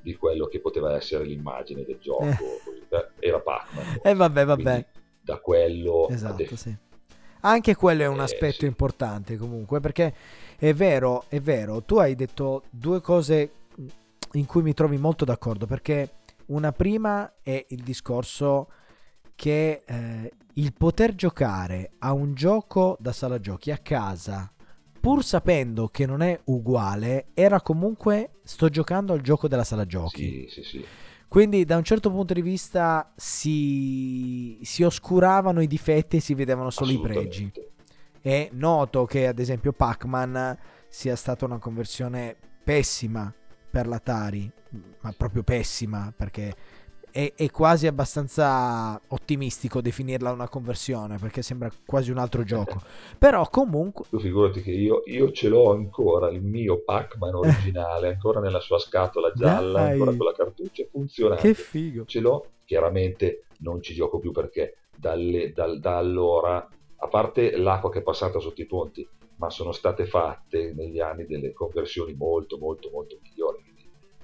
[0.00, 2.24] di quello che poteva essere l'immagine del gioco.
[2.24, 2.96] Eh.
[2.96, 4.00] Eh, Era Pac-Man.
[4.02, 4.62] E vabbè, vabbè.
[4.62, 4.86] Quindi
[5.20, 6.76] da quello Esatto, adesso- sì.
[7.40, 8.66] Anche quello è un Eh, aspetto sì.
[8.66, 10.14] importante comunque, perché
[10.58, 13.50] è vero, è vero, tu hai detto due cose
[14.32, 16.10] in cui mi trovi molto d'accordo, perché
[16.46, 18.68] una prima è il discorso
[19.36, 24.50] che eh, il poter giocare a un gioco da sala giochi a casa,
[24.98, 30.48] pur sapendo che non è uguale, era comunque sto giocando al gioco della sala giochi.
[30.48, 30.84] Sì, sì, sì.
[31.28, 36.70] Quindi da un certo punto di vista si, si oscuravano i difetti e si vedevano
[36.70, 37.52] solo i pregi.
[38.20, 40.56] È noto che ad esempio Pac-Man
[40.88, 43.32] sia stata una conversione pessima
[43.70, 44.50] per l'Atari,
[45.00, 46.54] ma proprio pessima perché
[47.16, 52.78] è, è quasi abbastanza ottimistico definirla una conversione perché sembra quasi un altro gioco.
[53.16, 54.04] Però comunque...
[54.10, 58.78] Tu figurati che io, io ce l'ho ancora, il mio Pac-Man originale, ancora nella sua
[58.78, 59.92] scatola gialla, Dai.
[59.92, 61.48] ancora con la cartuccia funzionante.
[61.48, 62.04] Che figo!
[62.04, 67.88] Ce l'ho, chiaramente non ci gioco più perché dalle- dal- da allora, a parte l'acqua
[67.88, 72.58] che è passata sotto i ponti, ma sono state fatte negli anni delle conversioni molto,
[72.58, 73.55] molto, molto migliori.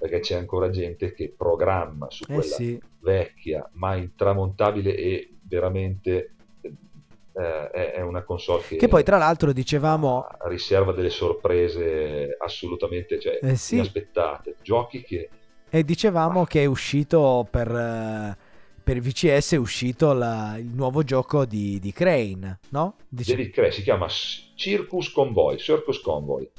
[0.03, 6.33] Perché c'è ancora gente che programma su Eh quella sì, vecchia ma intramontabile e veramente
[6.61, 10.27] eh, è, una console che, che poi tra l'altro dicevamo...
[10.41, 13.75] riserva delle sorprese assolutamente cioè, Eh sì.
[13.75, 15.29] inaspettate giochi che
[15.69, 18.37] E dicevamo che è uscito per, eh,
[18.83, 22.95] per VCS è uscito la- il nuovo gioco di, di Crane, no?
[23.07, 26.49] Dice- David Cray si chiama Circus Convoy Circus Convoy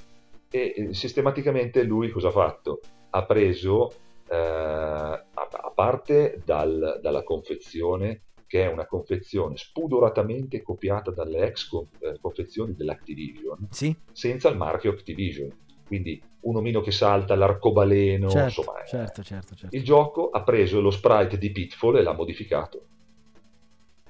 [0.51, 2.81] e eh, sistematicamente lui cosa ha fatto?
[3.15, 3.93] Ha preso
[4.29, 11.89] eh, a, parte dal- dalla confezione che è una confezione spudoratamente copiata dalle ex con-
[12.01, 15.63] eh, confezioni dell'Activision Sì, senza il marchio Activision.
[15.87, 18.83] Quindi un omino che salta, l'arcobaleno, certo, insomma.
[18.83, 19.77] eh, certo, certo, certo.
[19.77, 22.87] Il gioco ha preso lo sprite di Pitfall e l'ha modificato.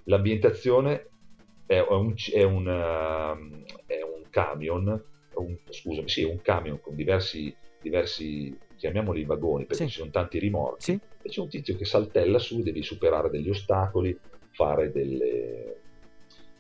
[0.05, 1.09] L'ambientazione
[1.67, 5.03] è un, è un, ehm, è un camion,
[5.35, 9.91] un, scusami, sì, è un camion con diversi, diversi, chiamiamoli vagoni, perché Sì.
[9.91, 10.83] ci sono tanti rimorchi.
[10.83, 14.15] Sì, E c'è un tizio che saltella su, devi superare degli ostacoli,
[14.51, 15.81] fare delle,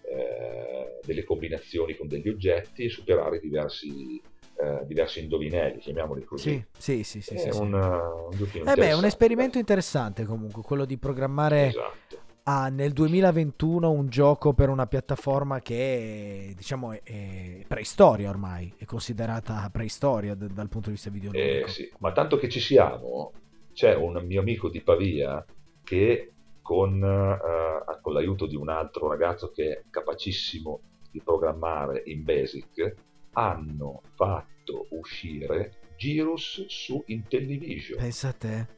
[0.02, 4.22] eh, delle combinazioni con degli oggetti e superare diversi,
[4.56, 6.64] eh, diversi indovinelli, chiamiamoli così.
[6.78, 10.24] sì, sì, sì, sì, è un, uh, un giochino Eh beh, è un esperimento interessante
[10.24, 12.22] comunque, quello di programmare Esatto.
[12.45, 18.72] A- nel 2021 un gioco per una piattaforma che è, diciamo è, è preistoria ormai,
[18.76, 21.66] è considerata preistoria d- dal punto di vista Eh, videoludico.
[21.66, 23.32] sì, Ma tanto che ci siamo,
[23.72, 25.45] c'è un mio amico di Pavia
[25.82, 26.32] che
[26.62, 30.80] con, eh, con l'aiuto di un altro ragazzo che è capacissimo
[31.11, 32.95] di programmare in Basic,
[33.32, 37.99] hanno fatto uscire Girus su Intellivision.
[37.99, 38.73] Pensa a te.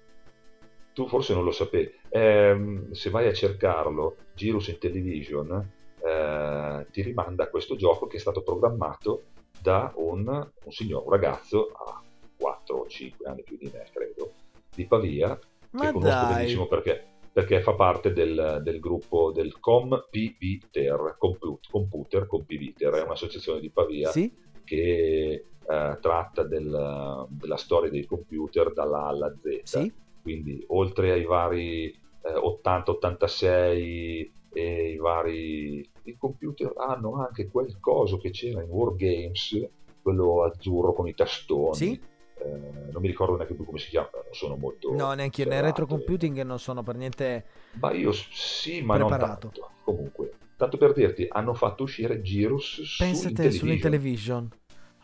[0.97, 5.71] Tu forse non lo sapevi, Ehm, se vai a cercarlo, Girus in Television,
[6.03, 9.25] eh, ti rimanda a questo gioco che è stato programmato
[9.61, 12.03] da un, un signore, un ragazzo a
[12.39, 14.33] 4 o 5 anni più di me, credo,
[14.75, 15.39] di Pavia,
[15.73, 21.69] Ma che conosco dai, benissimo perché, perché fa parte del, del gruppo del CompViter, Comput-
[21.71, 24.33] Computer Compviter, è un'associazione di Pavia sì?
[24.65, 29.93] che eh, tratta del- della storia dei computer dalla A alla Z Sì?
[30.27, 38.19] Quindi oltre ai vari eh, 80-86 e i vari i computer hanno anche quel coso
[38.19, 39.69] che c'era in Wargames
[40.03, 42.01] quello azzurro con i tastoni Sì?
[42.39, 45.49] Eh, non mi ricordo neanche più come si chiama non sono molto No, neanche io.
[45.49, 47.45] Nel ferrato, retro computing non sono per niente.
[47.81, 49.51] ma io sì ma Preparato.
[49.53, 53.59] non tanto comunque tanto per dirti hanno fatto uscire Girus su Pensa te Intellivision.
[53.69, 54.51] sull'Intellivision.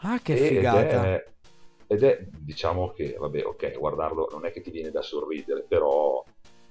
[0.04, 1.04] Ah, che E- figata.
[1.14, 1.24] È,
[1.92, 6.24] ed è, diciamo che, vabbè, ok, guardarlo non è che ti viene da sorridere, però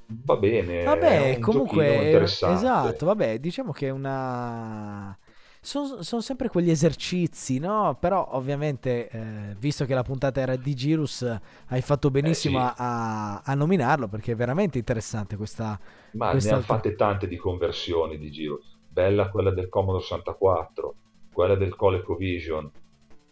[0.07, 0.84] va bene.
[0.84, 5.15] Vabbè, un comunque, esatto, vabbè, diciamo che è una...
[5.59, 7.97] sono son sempre quegli esercizi, no?
[7.99, 11.22] Però ovviamente, eh, visto che la puntata era di Girus,
[11.67, 12.76] hai fatto benissimo Eh, sì.
[12.78, 15.80] a, a nominarlo perché è veramente interessante questa...
[16.13, 18.59] Ma ne questa hanno fatte tante di conversioni di giro.
[18.88, 20.95] Bella quella del Commodore 64,
[21.32, 22.72] quella del ColecoVision,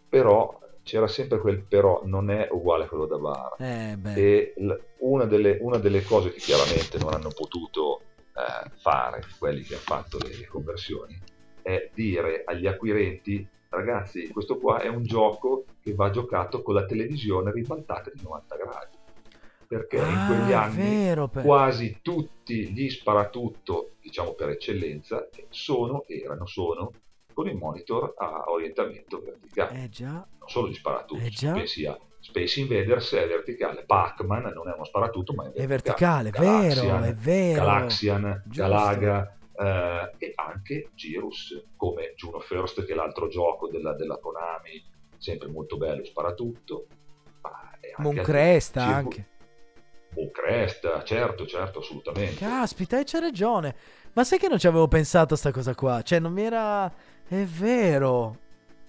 [0.08, 3.54] però c'era sempre quel però non è uguale a quello da bar.
[3.58, 8.00] Eh, E l- una delle, una delle cose che chiaramente non hanno potuto
[8.34, 11.18] eh, fare quelli che hanno fatto le, conversioni
[11.62, 16.86] è dire agli acquirenti ragazzi questo qua è un gioco che va giocato con la
[16.86, 18.96] televisione ribaltata di 90 gradi
[19.66, 26.04] perché in quegli Ah, anni vero, per- quasi tutti gli sparatutto diciamo per eccellenza sono
[26.08, 26.90] erano sono
[27.40, 31.52] con il monitor a orientamento verticale Eh già, non solo gli sparatutto, Eh già.
[31.52, 36.24] pensi a Space Invaders è verticale, Pac-Man non è uno sparatutto ma è è verticale,
[36.30, 37.64] verticale, vero, Galaxian, è vero.
[37.64, 38.62] Galaxian, Giusto.
[38.62, 44.84] Galaga eh, e anche Girus come Juno First che è l'altro gioco della, della Konami,
[45.16, 46.86] sempre molto bello, sparatutto.
[47.40, 49.28] ma è anche Mooncrest Circo- anche.
[51.04, 52.34] Certo, certo, assolutamente.
[52.36, 53.74] Caspita, e c'è ragione.
[54.12, 56.02] Ma sai che non ci avevo pensato a sta cosa qua?
[56.02, 56.92] Cioè, non mi era...
[57.30, 58.38] È vero.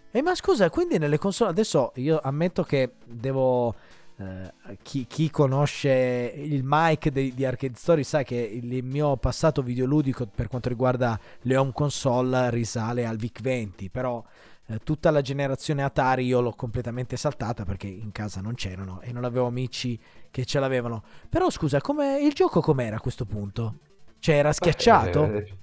[0.09, 1.51] E ma scusa, quindi nelle console...
[1.51, 3.75] Adesso io ammetto che devo...
[4.17, 9.61] eh, chi, chi conosce il mic di, di Arcade Story sa che il mio passato
[9.61, 14.23] videoludico per quanto riguarda le home console risale al VIC-20, però
[14.65, 19.11] eh, tutta la generazione Atari io l'ho completamente saltata perché in casa non c'erano e
[19.11, 19.99] non avevo amici
[20.31, 21.03] che ce l'avevano.
[21.29, 21.79] Però scusa,
[22.19, 23.75] il gioco com'era a questo punto?
[24.17, 25.27] Cioè era schiacciato?
[25.27, 25.57] Beh, eh,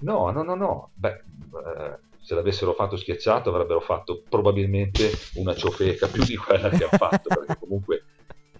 [0.00, 0.90] no, no, no, no.
[0.94, 6.84] Beh, eh, se l'avessero fatto schiacciato avrebbero fatto probabilmente una ciofeca più di quella che
[6.84, 8.04] ha fatto, perché comunque,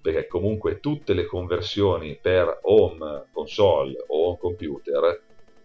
[0.01, 5.23] perché comunque tutte le conversioni per home console o home computer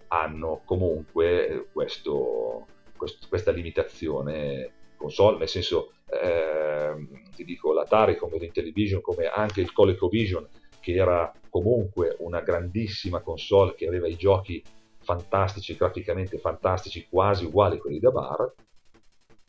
[0.09, 8.99] hanno comunque questo, quest- questa limitazione console, nel senso, ehm, ti dico, l'Atari come l'Intellivision,
[8.99, 10.45] come anche il ColecoVision,
[10.81, 14.61] che era comunque una grandissima console che aveva i giochi
[15.03, 18.53] fantastici, graficamente fantastici, quasi uguali a quelli da bar,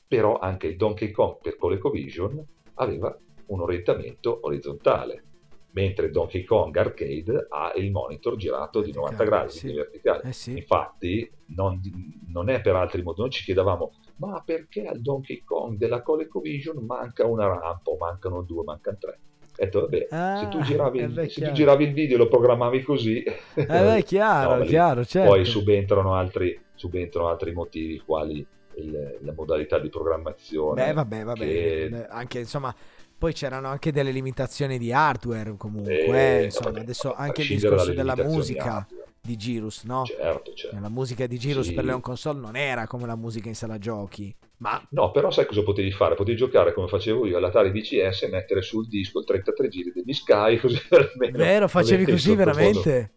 [0.07, 2.45] però anche il Donkey Kong per ColecoVision
[2.75, 5.25] aveva un orientamento orizzontale,
[5.73, 9.61] mentre Donkey Kong Arcade ha il monitor girato di 90 Verticale, gradi, sì.
[9.61, 10.23] quindi verticale.
[10.23, 10.57] Eh sì.
[10.57, 11.81] Infatti, non,
[12.29, 16.85] non è per altri motivi, noi ci chiedevamo, ma perché al Donkey Kong della ColecoVision
[16.85, 19.19] manca una rampa, o mancano due, mancano tre?
[19.57, 22.83] Detto, vabbè, Ah, se, tu giravi, eh se tu giravi il video e lo programmavi
[22.83, 23.35] così, Eh
[23.67, 25.29] beh, chiaro, No, chiaro, certo.
[25.31, 28.45] poi subentrano altri, subentrano altri motivi, quali
[28.77, 30.85] il- la modalità di programmazione.
[30.87, 31.39] Beh, vabbè, vabbè.
[31.39, 32.75] che- Anche insomma,
[33.17, 36.41] poi c'erano anche delle limitazioni di hardware comunque.
[36.41, 38.87] eh, insomma, adesso anche il discorso della musica
[39.21, 40.05] di Girus, no?
[40.07, 40.77] Certo, certo.
[40.81, 41.73] La musica di Girus Sì.
[41.73, 45.31] per le on console non era come la musica in sala giochi, ma No, però
[45.31, 46.15] sai cosa potevi fare?
[46.15, 50.13] Potevi giocare come facevo io all'Atari VCS e mettere sul disco il 33 giri degli
[50.13, 53.11] Sky, così almeno vero, facevi così veramente?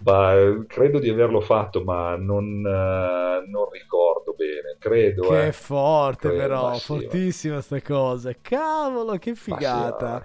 [0.00, 4.17] Ma, eh, credo di averlo fatto, ma non, eh, non ricordo
[4.48, 4.76] bene.
[4.78, 5.52] Credo, Che eh.
[5.52, 8.32] forte Credo, però, ma sì, ma- fortissima sta cosa.
[8.40, 10.22] Cavolo, che figata.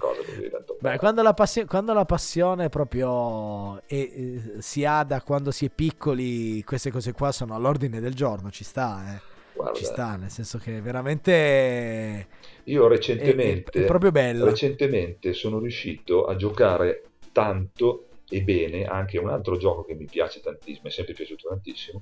[0.79, 5.65] Beh, quando la, passi- quando la passione proprio è- eh, si ha da quando si
[5.65, 9.31] è piccoli, queste cose qua sono all'ordine del giorno, ci sta, eh.
[9.55, 12.27] Guarda, Ci sta, nel senso che veramente
[12.63, 14.45] Io è, recentemente, è- è proprio bella.
[14.45, 20.39] recentemente sono riuscito a giocare tanto e bene anche un altro gioco che mi piace
[20.41, 22.01] tantissimo, mi è sempre piaciuto tantissimo,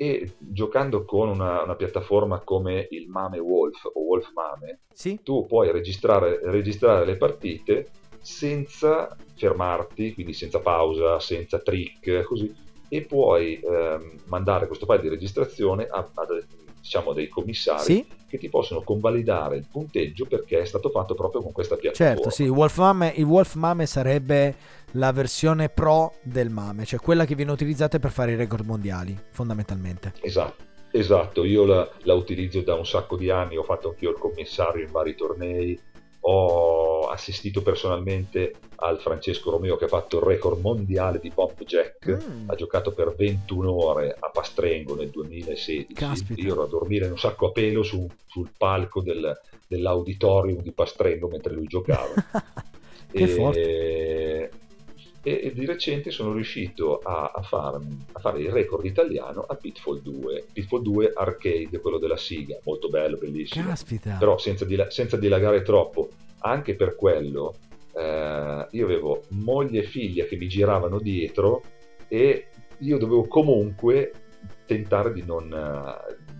[0.00, 5.20] e giocando con una, una piattaforma come il Mame Wolf o Wolf Mame, Sì?
[5.22, 12.50] tu puoi registrare, registrare le partite senza fermarti, quindi senza pausa, senza trick, così,
[12.88, 16.26] e puoi ehm, mandare questo file di registrazione a, a
[16.80, 18.06] diciamo, dei commissari Sì?
[18.26, 22.14] che ti possono convalidare il punteggio perché è stato fatto proprio con questa piattaforma.
[22.14, 24.54] Certo, sì, il Wolf Mame, il Wolf Mame sarebbe
[24.92, 29.18] la versione pro del Mame, cioè quella che viene utilizzata per fare i record mondiali,
[29.30, 30.14] fondamentalmente.
[30.20, 31.44] Esatto, esatto.
[31.44, 34.92] io la, la utilizzo da un sacco di anni, ho fatto anch'io il commissario in
[34.92, 35.78] vari tornei,
[36.22, 42.08] ho assistito personalmente al Francesco Romeo che ha fatto il record mondiale di Bomb Jack,
[42.26, 42.48] Mm.
[42.50, 46.40] ha giocato per 21 ore a Pastrengo nel 2016, Caspita.
[46.40, 50.72] io ero a dormire in un sacco a pelo su- sul palco del- dell'auditorium di
[50.72, 52.08] Pastrengo mentre lui giocava.
[53.12, 54.50] che e, forte.
[55.22, 59.54] E- e di recente sono riuscito a, a farmi- a fare il record italiano a
[59.54, 64.16] Pitfall 2 Pitfall 2 arcade, quello della Siga molto bello, bellissimo Caspita.
[64.18, 66.08] però senza, dila- senza dilagare troppo
[66.40, 67.54] anche per quello
[67.94, 71.62] eh, io avevo moglie e figlia che mi giravano dietro
[72.08, 72.46] e
[72.78, 74.12] io dovevo comunque
[74.64, 75.48] tentare di non,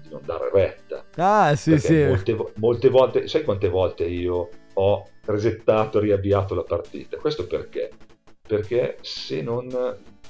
[0.02, 1.04] di non dare retta.
[1.16, 2.04] Ah, sì, sì.
[2.04, 7.16] Molte, molte volte, sai quante volte io ho resettato, riavviato la partita?
[7.18, 7.90] Questo perché?
[8.50, 9.68] Perché se non...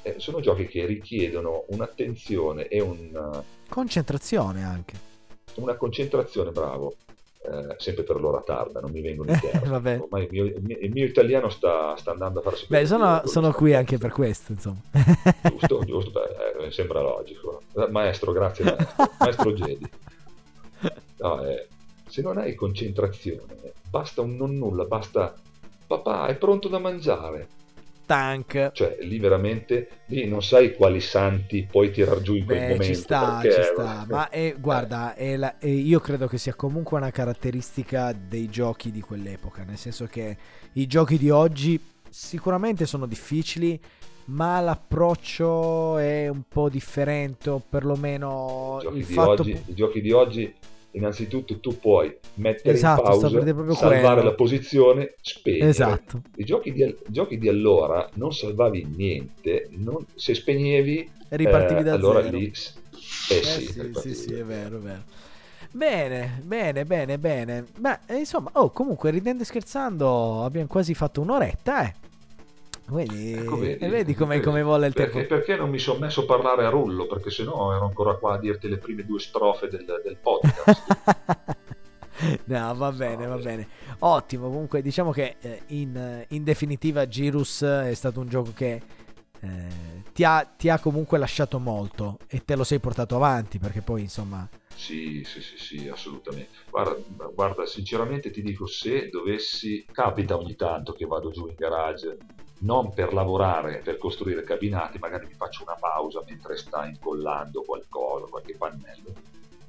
[0.02, 4.94] eh, sono giochi che richiedono un'attenzione e un, Concentrazione anche.
[5.54, 6.96] una concentrazione, bravo,
[7.42, 9.40] eh, sempre per l'ora tarda, non mi vengono in.
[9.64, 10.00] Vabbè.
[10.00, 12.66] Ormai il mio, il mio- italiano sta, sta andando a farsi...
[12.68, 14.82] Beh, sono, sono qui anche per questo, insomma.
[15.48, 17.62] Giusto, giusto, beh, eh, sembra logico.
[17.74, 19.10] Eh, Maestro, grazie maestro.
[19.18, 19.90] Maestro Jedi.
[21.20, 21.68] No, eh,
[22.06, 25.34] se non hai concentrazione, basta un non nulla, basta
[25.86, 27.48] papà, è pronto da mangiare.
[28.10, 28.70] Tank.
[28.72, 32.84] Cioè, lì veramente, lì non sai quali santi puoi tirar giù in quel Beh, momento.
[32.84, 34.04] ci sta, perché- ci sta.
[34.08, 38.90] Ma è, guarda, è la- è- io credo che sia comunque una caratteristica dei giochi
[38.90, 40.36] di quell'epoca, nel senso che
[40.72, 43.78] i giochi di oggi sicuramente sono difficili,
[44.26, 49.42] ma l'approccio è un po' differente, o perlomeno il fatto...
[49.42, 50.52] oggi, I giochi di oggi,
[50.92, 53.28] innanzitutto, tu puoi mettere Esatto, in pausa,
[53.74, 54.22] salvare quello.
[54.30, 55.68] la posizione, spegnere.
[55.68, 56.22] Esatto.
[56.36, 61.92] I giochi di, giochi di allora non salvavi niente, non- se spegnevi, Ripartivi eh, da
[61.94, 62.36] allora zero.
[62.36, 62.46] lì...
[62.46, 62.52] Eh,
[63.38, 65.02] Eh sì, sì, sì, sì, è vero, è vero.
[65.72, 67.64] Bene, bene, bene, bene.
[67.78, 71.94] Ma eh, insomma, oh, comunque ridendo e scherzando, abbiamo quasi fatto un'oretta, eh.
[72.90, 75.34] Vedi, Ecco, vedi, e vedi come, come vola il Perché, tempo.
[75.34, 77.06] perché non mi sono messo a parlare a rullo?
[77.06, 81.56] Perché sennò ero ancora qua a dirti le prime due strofe del, del podcast.
[82.44, 83.68] no, va bene, va bene.
[84.00, 88.82] Ottimo, comunque diciamo che eh, in, in definitiva Girus è stato un gioco che
[89.40, 89.48] eh,
[90.12, 94.02] ti, ha, ti ha comunque lasciato molto e te lo sei portato avanti perché poi
[94.02, 94.48] insomma...
[94.74, 96.50] Sì, sì, sì, sì, assolutamente.
[96.70, 96.96] Guarda,
[97.34, 102.16] guarda, sinceramente ti dico, se dovessi, capita ogni tanto che vado giù in garage,
[102.60, 108.26] non per lavorare, per costruire cabinati, magari mi faccio una pausa mentre sta incollando qualcosa,
[108.26, 109.12] qualche pannello,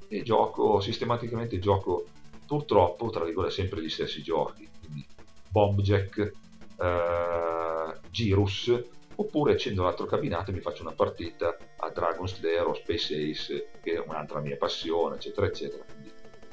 [0.08, 2.06] e gioco, sistematicamente gioco,
[2.46, 5.06] purtroppo, tra virgolette, sempre gli stessi giochi, quindi
[5.48, 6.32] Bombjack,
[6.78, 8.84] eh, Girus,
[9.14, 13.70] oppure accendo l'altro cabinato e mi faccio una partita a Dragon Slayer o Space Ace,
[13.82, 15.84] che è un'altra mia passione, eccetera, eccetera.
[15.84, 16.12] Quindi,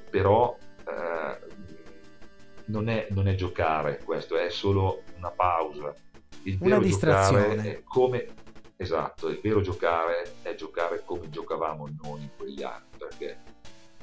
[0.10, 0.56] però
[0.88, 1.40] eh,
[2.66, 5.94] non, è, non è giocare questo, è solo una pausa.
[6.44, 7.82] Il Una distrazione.
[7.84, 8.28] come...
[8.82, 13.38] Esatto, il vero giocare è giocare come giocavamo noi in quegli anni, perché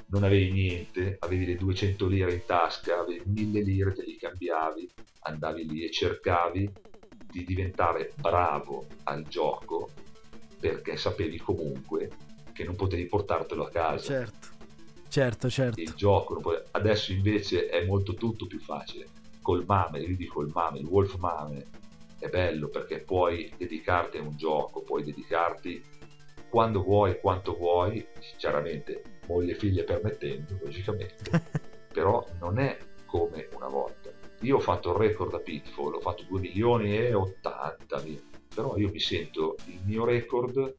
[0.08, 4.90] non avevi niente, avevi le 200 lire in tasca, avevi 1000 lire, te li cambiavi,
[5.20, 6.70] andavi lì e cercavi
[7.30, 9.90] di diventare bravo al gioco
[10.58, 12.10] perché sapevi comunque
[12.52, 14.04] che non potevi portartelo a casa.
[14.04, 14.48] Certo,
[15.08, 15.80] certo, certo.
[15.80, 16.40] Il gioco
[16.72, 19.08] adesso invece è molto tutto più facile.
[19.42, 21.66] Col mame, io dico il mame, il wolf mame
[22.26, 25.82] è bello perché puoi dedicarti a un gioco, puoi dedicarti
[26.48, 28.06] quando vuoi, quanto vuoi,
[28.36, 31.42] chiaramente moglie e figlie permettendo, logicamente,
[31.92, 34.10] però non è come una volta.
[34.40, 38.20] Io ho fatto il record a Pitfall, ho fatto 2 milioni e 80 mila,
[38.54, 40.76] però io mi sento il mio record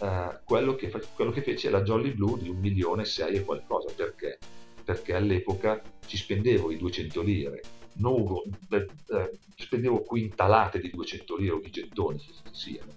[0.00, 3.44] eh, quello, che, quello che fece la Jolly Blue di 1 milione e 6 e
[3.44, 4.38] qualcosa, perché?
[4.84, 7.62] Perché all'epoca ci spendevo i 200 lire,
[7.94, 8.40] non,
[8.70, 12.20] eh, eh, spendevo quintalate di 200 lire o di gettoni,
[12.50, 12.92] siano,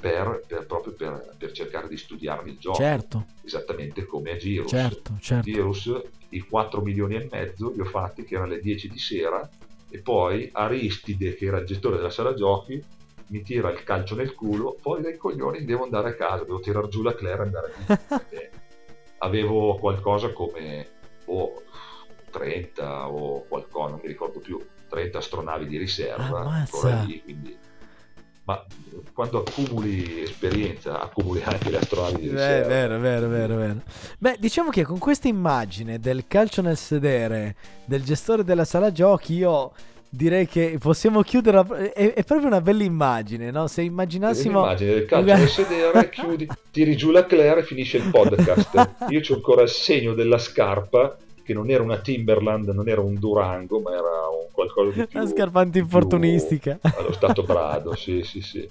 [0.00, 4.70] per, per- proprio per, per cercare di studiarmi il gioco, Certo, esattamente come a Girus.
[4.70, 5.50] certo, certo.
[5.50, 9.48] Girus i 4 milioni e mezzo li ho fatti che erano le 10 di sera
[9.88, 12.80] e poi Aristide che era il gestore della sala giochi
[13.26, 16.86] mi tira il calcio nel culo poi dai coglioni devo andare a casa devo tirar
[16.86, 18.50] giù la Claire e andare via perché
[19.18, 20.86] avevo qualcosa come
[21.24, 21.62] boh,
[22.30, 27.56] 30 o qualcosa non mi ricordo più 30 astronavi di riserva ancora lì quindi
[28.44, 28.64] ma
[29.12, 33.82] quando accumuli esperienza accumuli anche le astronavi di riserva È vero, vero, vero, vero.
[34.18, 37.54] Beh, diciamo che con questa immagine del calcio nel sedere
[37.84, 39.72] del gestore della sala giochi, io
[40.08, 41.92] direi che possiamo chiudere.
[41.92, 43.68] È, è proprio una bella immagine, no?
[43.68, 44.60] Se immaginassimo.
[44.60, 48.90] L'immagine del calcio nel sedere, chiudi, tiri giù la Claire e finisce il podcast.
[49.08, 51.16] Io c'ho ancora il segno della scarpa,
[51.50, 55.18] che non era una Timberland, non era un Durango, ma era un qualcosa di più...
[55.20, 56.78] La scarpa di più antinfortunistica.
[56.80, 58.68] Allo stato brado, sì, sì, sì.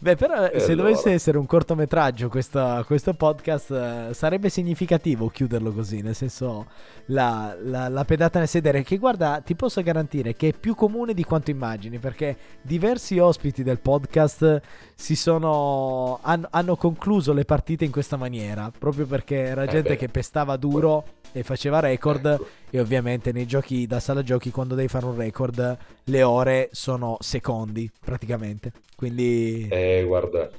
[0.00, 0.88] Beh, però E se allora?
[0.88, 6.66] dovesse essere un cortometraggio questo, questo podcast, eh, sarebbe significativo chiuderlo così, nel senso
[7.06, 11.14] la, la- la pedata nel sedere, che guarda, ti posso garantire che è più comune
[11.14, 14.60] di quanto immagini, perché diversi ospiti del podcast
[14.94, 19.90] si sono, hanno, hanno concluso le partite in questa maniera, proprio perché era Eh gente
[19.90, 19.96] beh.
[19.96, 22.26] che pestava duro e faceva record.
[22.26, 22.46] Ecco.
[22.70, 27.16] E ovviamente nei giochi da sala giochi, quando devi fare un record, le ore sono
[27.20, 28.72] secondi praticamente.
[28.94, 30.50] Quindi, Eh, guarda,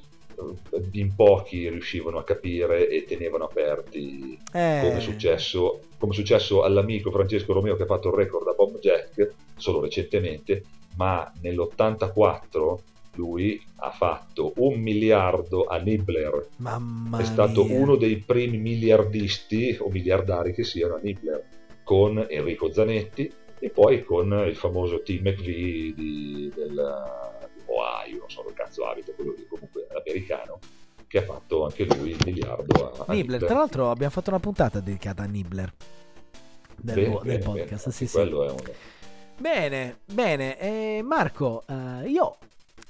[0.91, 6.63] in pochi riuscivano a capire e tenevano aperti Eh, come è successo, come è successo
[6.63, 10.63] all'amico Francesco Romeo che ha fatto il record a Bob Jack solo recentemente,
[10.95, 12.78] ma nell'84
[13.16, 16.47] lui ha fatto un miliardo a Nibbler.
[16.57, 17.78] mamma È stato mia.
[17.80, 21.43] uno dei primi miliardisti o miliardari che siano a Nibbler
[21.84, 26.70] con Enrico Zanetti e poi con il famoso Tim McVie di, del
[27.53, 30.59] di Ohio, non so che cazzo abita, quello lì comunque americano,
[31.07, 34.39] che ha fatto anche lui il miliardo a, a Nibbler, tra l'altro abbiamo fatto una
[34.39, 35.72] puntata dedicata a Nibbler
[36.78, 37.84] del, Bene, del bene, podcast.
[37.86, 37.95] bene.
[37.95, 38.14] sì, sì.
[38.14, 38.57] Quello è un...
[39.38, 40.59] Bene, bene.
[40.59, 42.38] Eh, Marco, eh, io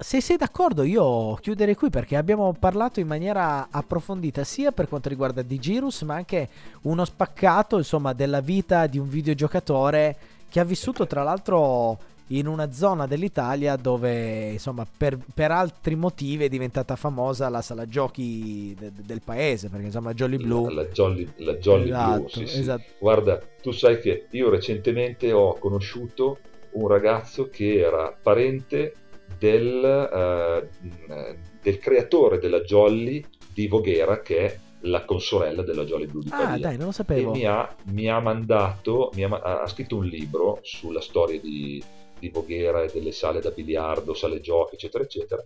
[0.01, 5.09] se sei d'accordo io chiuderei qui perché abbiamo parlato in maniera approfondita sia per quanto
[5.09, 6.49] riguarda Digirus ma anche
[6.83, 10.17] uno spaccato insomma della vita di un videogiocatore
[10.49, 16.45] che ha vissuto tra l'altro in una zona dell'Italia dove insomma per, per altri motivi
[16.45, 20.81] è diventata famosa la sala giochi de- de- del paese perché insomma Jolly Blue La,
[20.81, 22.59] la Jolly, la Jolly Esatto, Blue, sì, sì.
[22.59, 22.83] esatto.
[22.97, 26.39] Guarda, tu sai che io recentemente ho conosciuto
[26.71, 28.93] un ragazzo che era parente
[29.37, 30.69] del,
[31.13, 33.23] eh, del creatore della Jolly
[33.53, 36.57] di Voghera, che è la consorella della Jolly Blue di ah Pavia.
[36.57, 40.05] dai non lo e sapevo mi ha, mi ha mandato, mi ha, ha scritto un
[40.05, 41.83] libro sulla storia di,
[42.17, 45.43] di Voghera e delle sale da biliardo, sale giochi, eccetera, eccetera.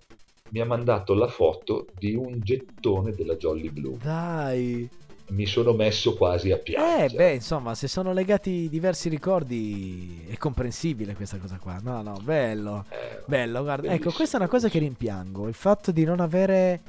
[0.50, 3.98] Mi ha mandato la foto di un gettone della Jolly Blue.
[4.02, 4.88] dai
[5.28, 7.16] Mi sono messo quasi a Eh, piangere.
[7.16, 11.80] beh, insomma, se sono legati diversi ricordi è comprensibile questa cosa qua.
[11.82, 12.86] No, no, bello.
[12.90, 13.92] Eh, Bello, guarda.
[13.92, 16.80] Ecco, questa è una cosa che rimpiango, il fatto di non avere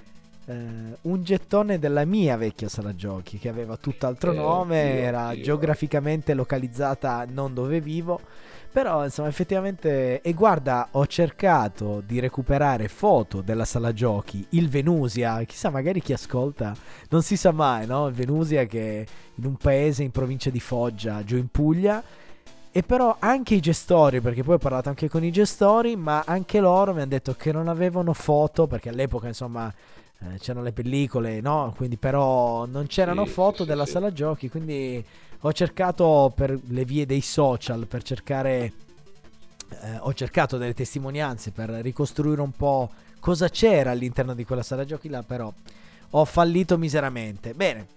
[0.49, 0.55] eh,
[1.03, 5.43] un gettone della mia vecchia sala giochi che aveva tutt'altro Eh, nome, io- era io-
[5.43, 8.21] geograficamente localizzata non dove vivo.
[8.77, 10.21] Però, insomma, effettivamente.
[10.21, 15.43] E guarda, ho cercato di recuperare foto della sala giochi, il Venusia.
[15.45, 16.77] Chissà, magari chi ascolta,
[17.09, 18.07] non si sa mai, no?
[18.09, 19.05] Il Venusia che è
[19.37, 22.03] in un paese in provincia di Foggia, giù in Puglia.
[22.71, 26.61] E però anche i gestori, perché poi ho parlato anche con i gestori, ma anche
[26.61, 29.73] loro mi hanno detto che non avevano foto, perché all'epoca, insomma,
[30.19, 31.73] eh, c'erano le pellicole, no?
[31.75, 33.93] Quindi però non c'erano Sì, foto sì, della sì.
[33.93, 35.03] sala giochi, quindi
[35.47, 38.73] ho cercato per le vie dei social per cercare
[39.69, 42.91] eh, ho cercato delle testimonianze per ricostruire un po'
[43.21, 45.53] cosa c'era all'interno di quella sala giochi là, però
[46.11, 47.55] ho fallito miseramente.
[47.55, 47.89] Bene,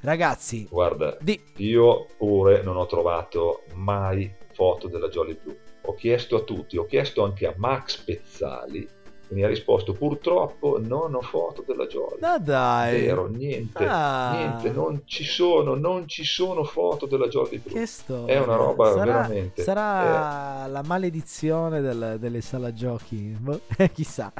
[0.00, 5.58] ragazzi, Guarda, di io pure non ho trovato mai foto della Jolly Blue.
[5.82, 8.88] Ho chiesto a tutti, ho chiesto anche a Max Pezzali
[9.30, 12.18] e mi ha risposto purtroppo non ho foto della Jolly.
[12.20, 14.32] Ma dai, Vero, niente, Ah.
[14.32, 17.74] niente, non ci sono, non ci sono foto della Jolly Blue.
[17.80, 18.34] che storia.
[18.34, 23.60] È una roba sarà, veramente- Sarà la maledizione del- delle sala giochi, boh,
[23.92, 24.32] chissà.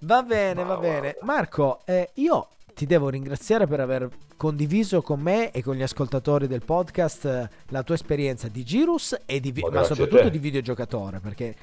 [0.00, 1.00] Va bene, Ma va bene.
[1.00, 1.18] guarda.
[1.22, 6.48] Marco, eh, io ti devo ringraziare per aver condiviso con me e con gli ascoltatori
[6.48, 11.20] del podcast eh, la tua esperienza di Girus e di vi- Ma soprattutto di videogiocatore,
[11.20, 11.56] perché eh,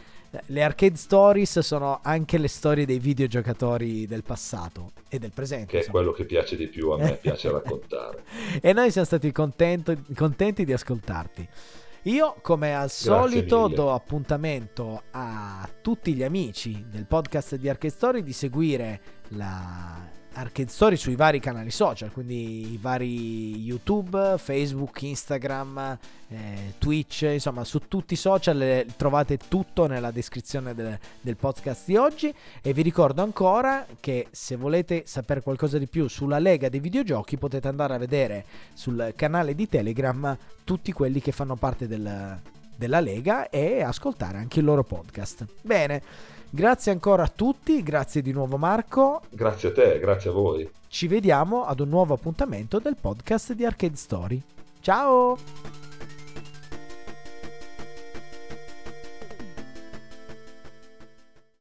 [0.46, 5.66] le arcade stories sono anche le storie dei videogiocatori del passato e del presente.
[5.66, 5.98] Che è insomma.
[5.98, 8.24] quello che piace di più, a me piace raccontare.
[8.62, 11.48] e noi siamo stati contento- contenti di ascoltarti.
[12.06, 13.76] Io, come al solito, mille.
[13.76, 20.70] do appuntamento a tutti gli amici del podcast di Arcade Story di seguire la Arcade
[20.70, 25.98] Story sui vari canali social, quindi i vari YouTube, Facebook, Instagram,
[26.30, 31.86] eh, Twitch, insomma, su tutti i social eh, trovate tutto nella descrizione del, del podcast
[31.86, 32.34] di oggi.
[32.62, 37.38] E vi ricordo ancora che se volete sapere qualcosa di più sulla Lega dei videogiochi
[37.38, 42.40] potete andare a vedere sul canale di Telegram tutti quelli che fanno parte del-
[42.82, 45.46] della Lega e ascoltare anche il loro podcast.
[45.62, 46.02] Bene,
[46.52, 50.70] grazie ancora a tutti, grazie di nuovo Marco, Grazie a te, grazie a voi.
[50.88, 54.42] ci vediamo ad un nuovo appuntamento del podcast di Arcade Story.
[54.82, 55.81] Ciao!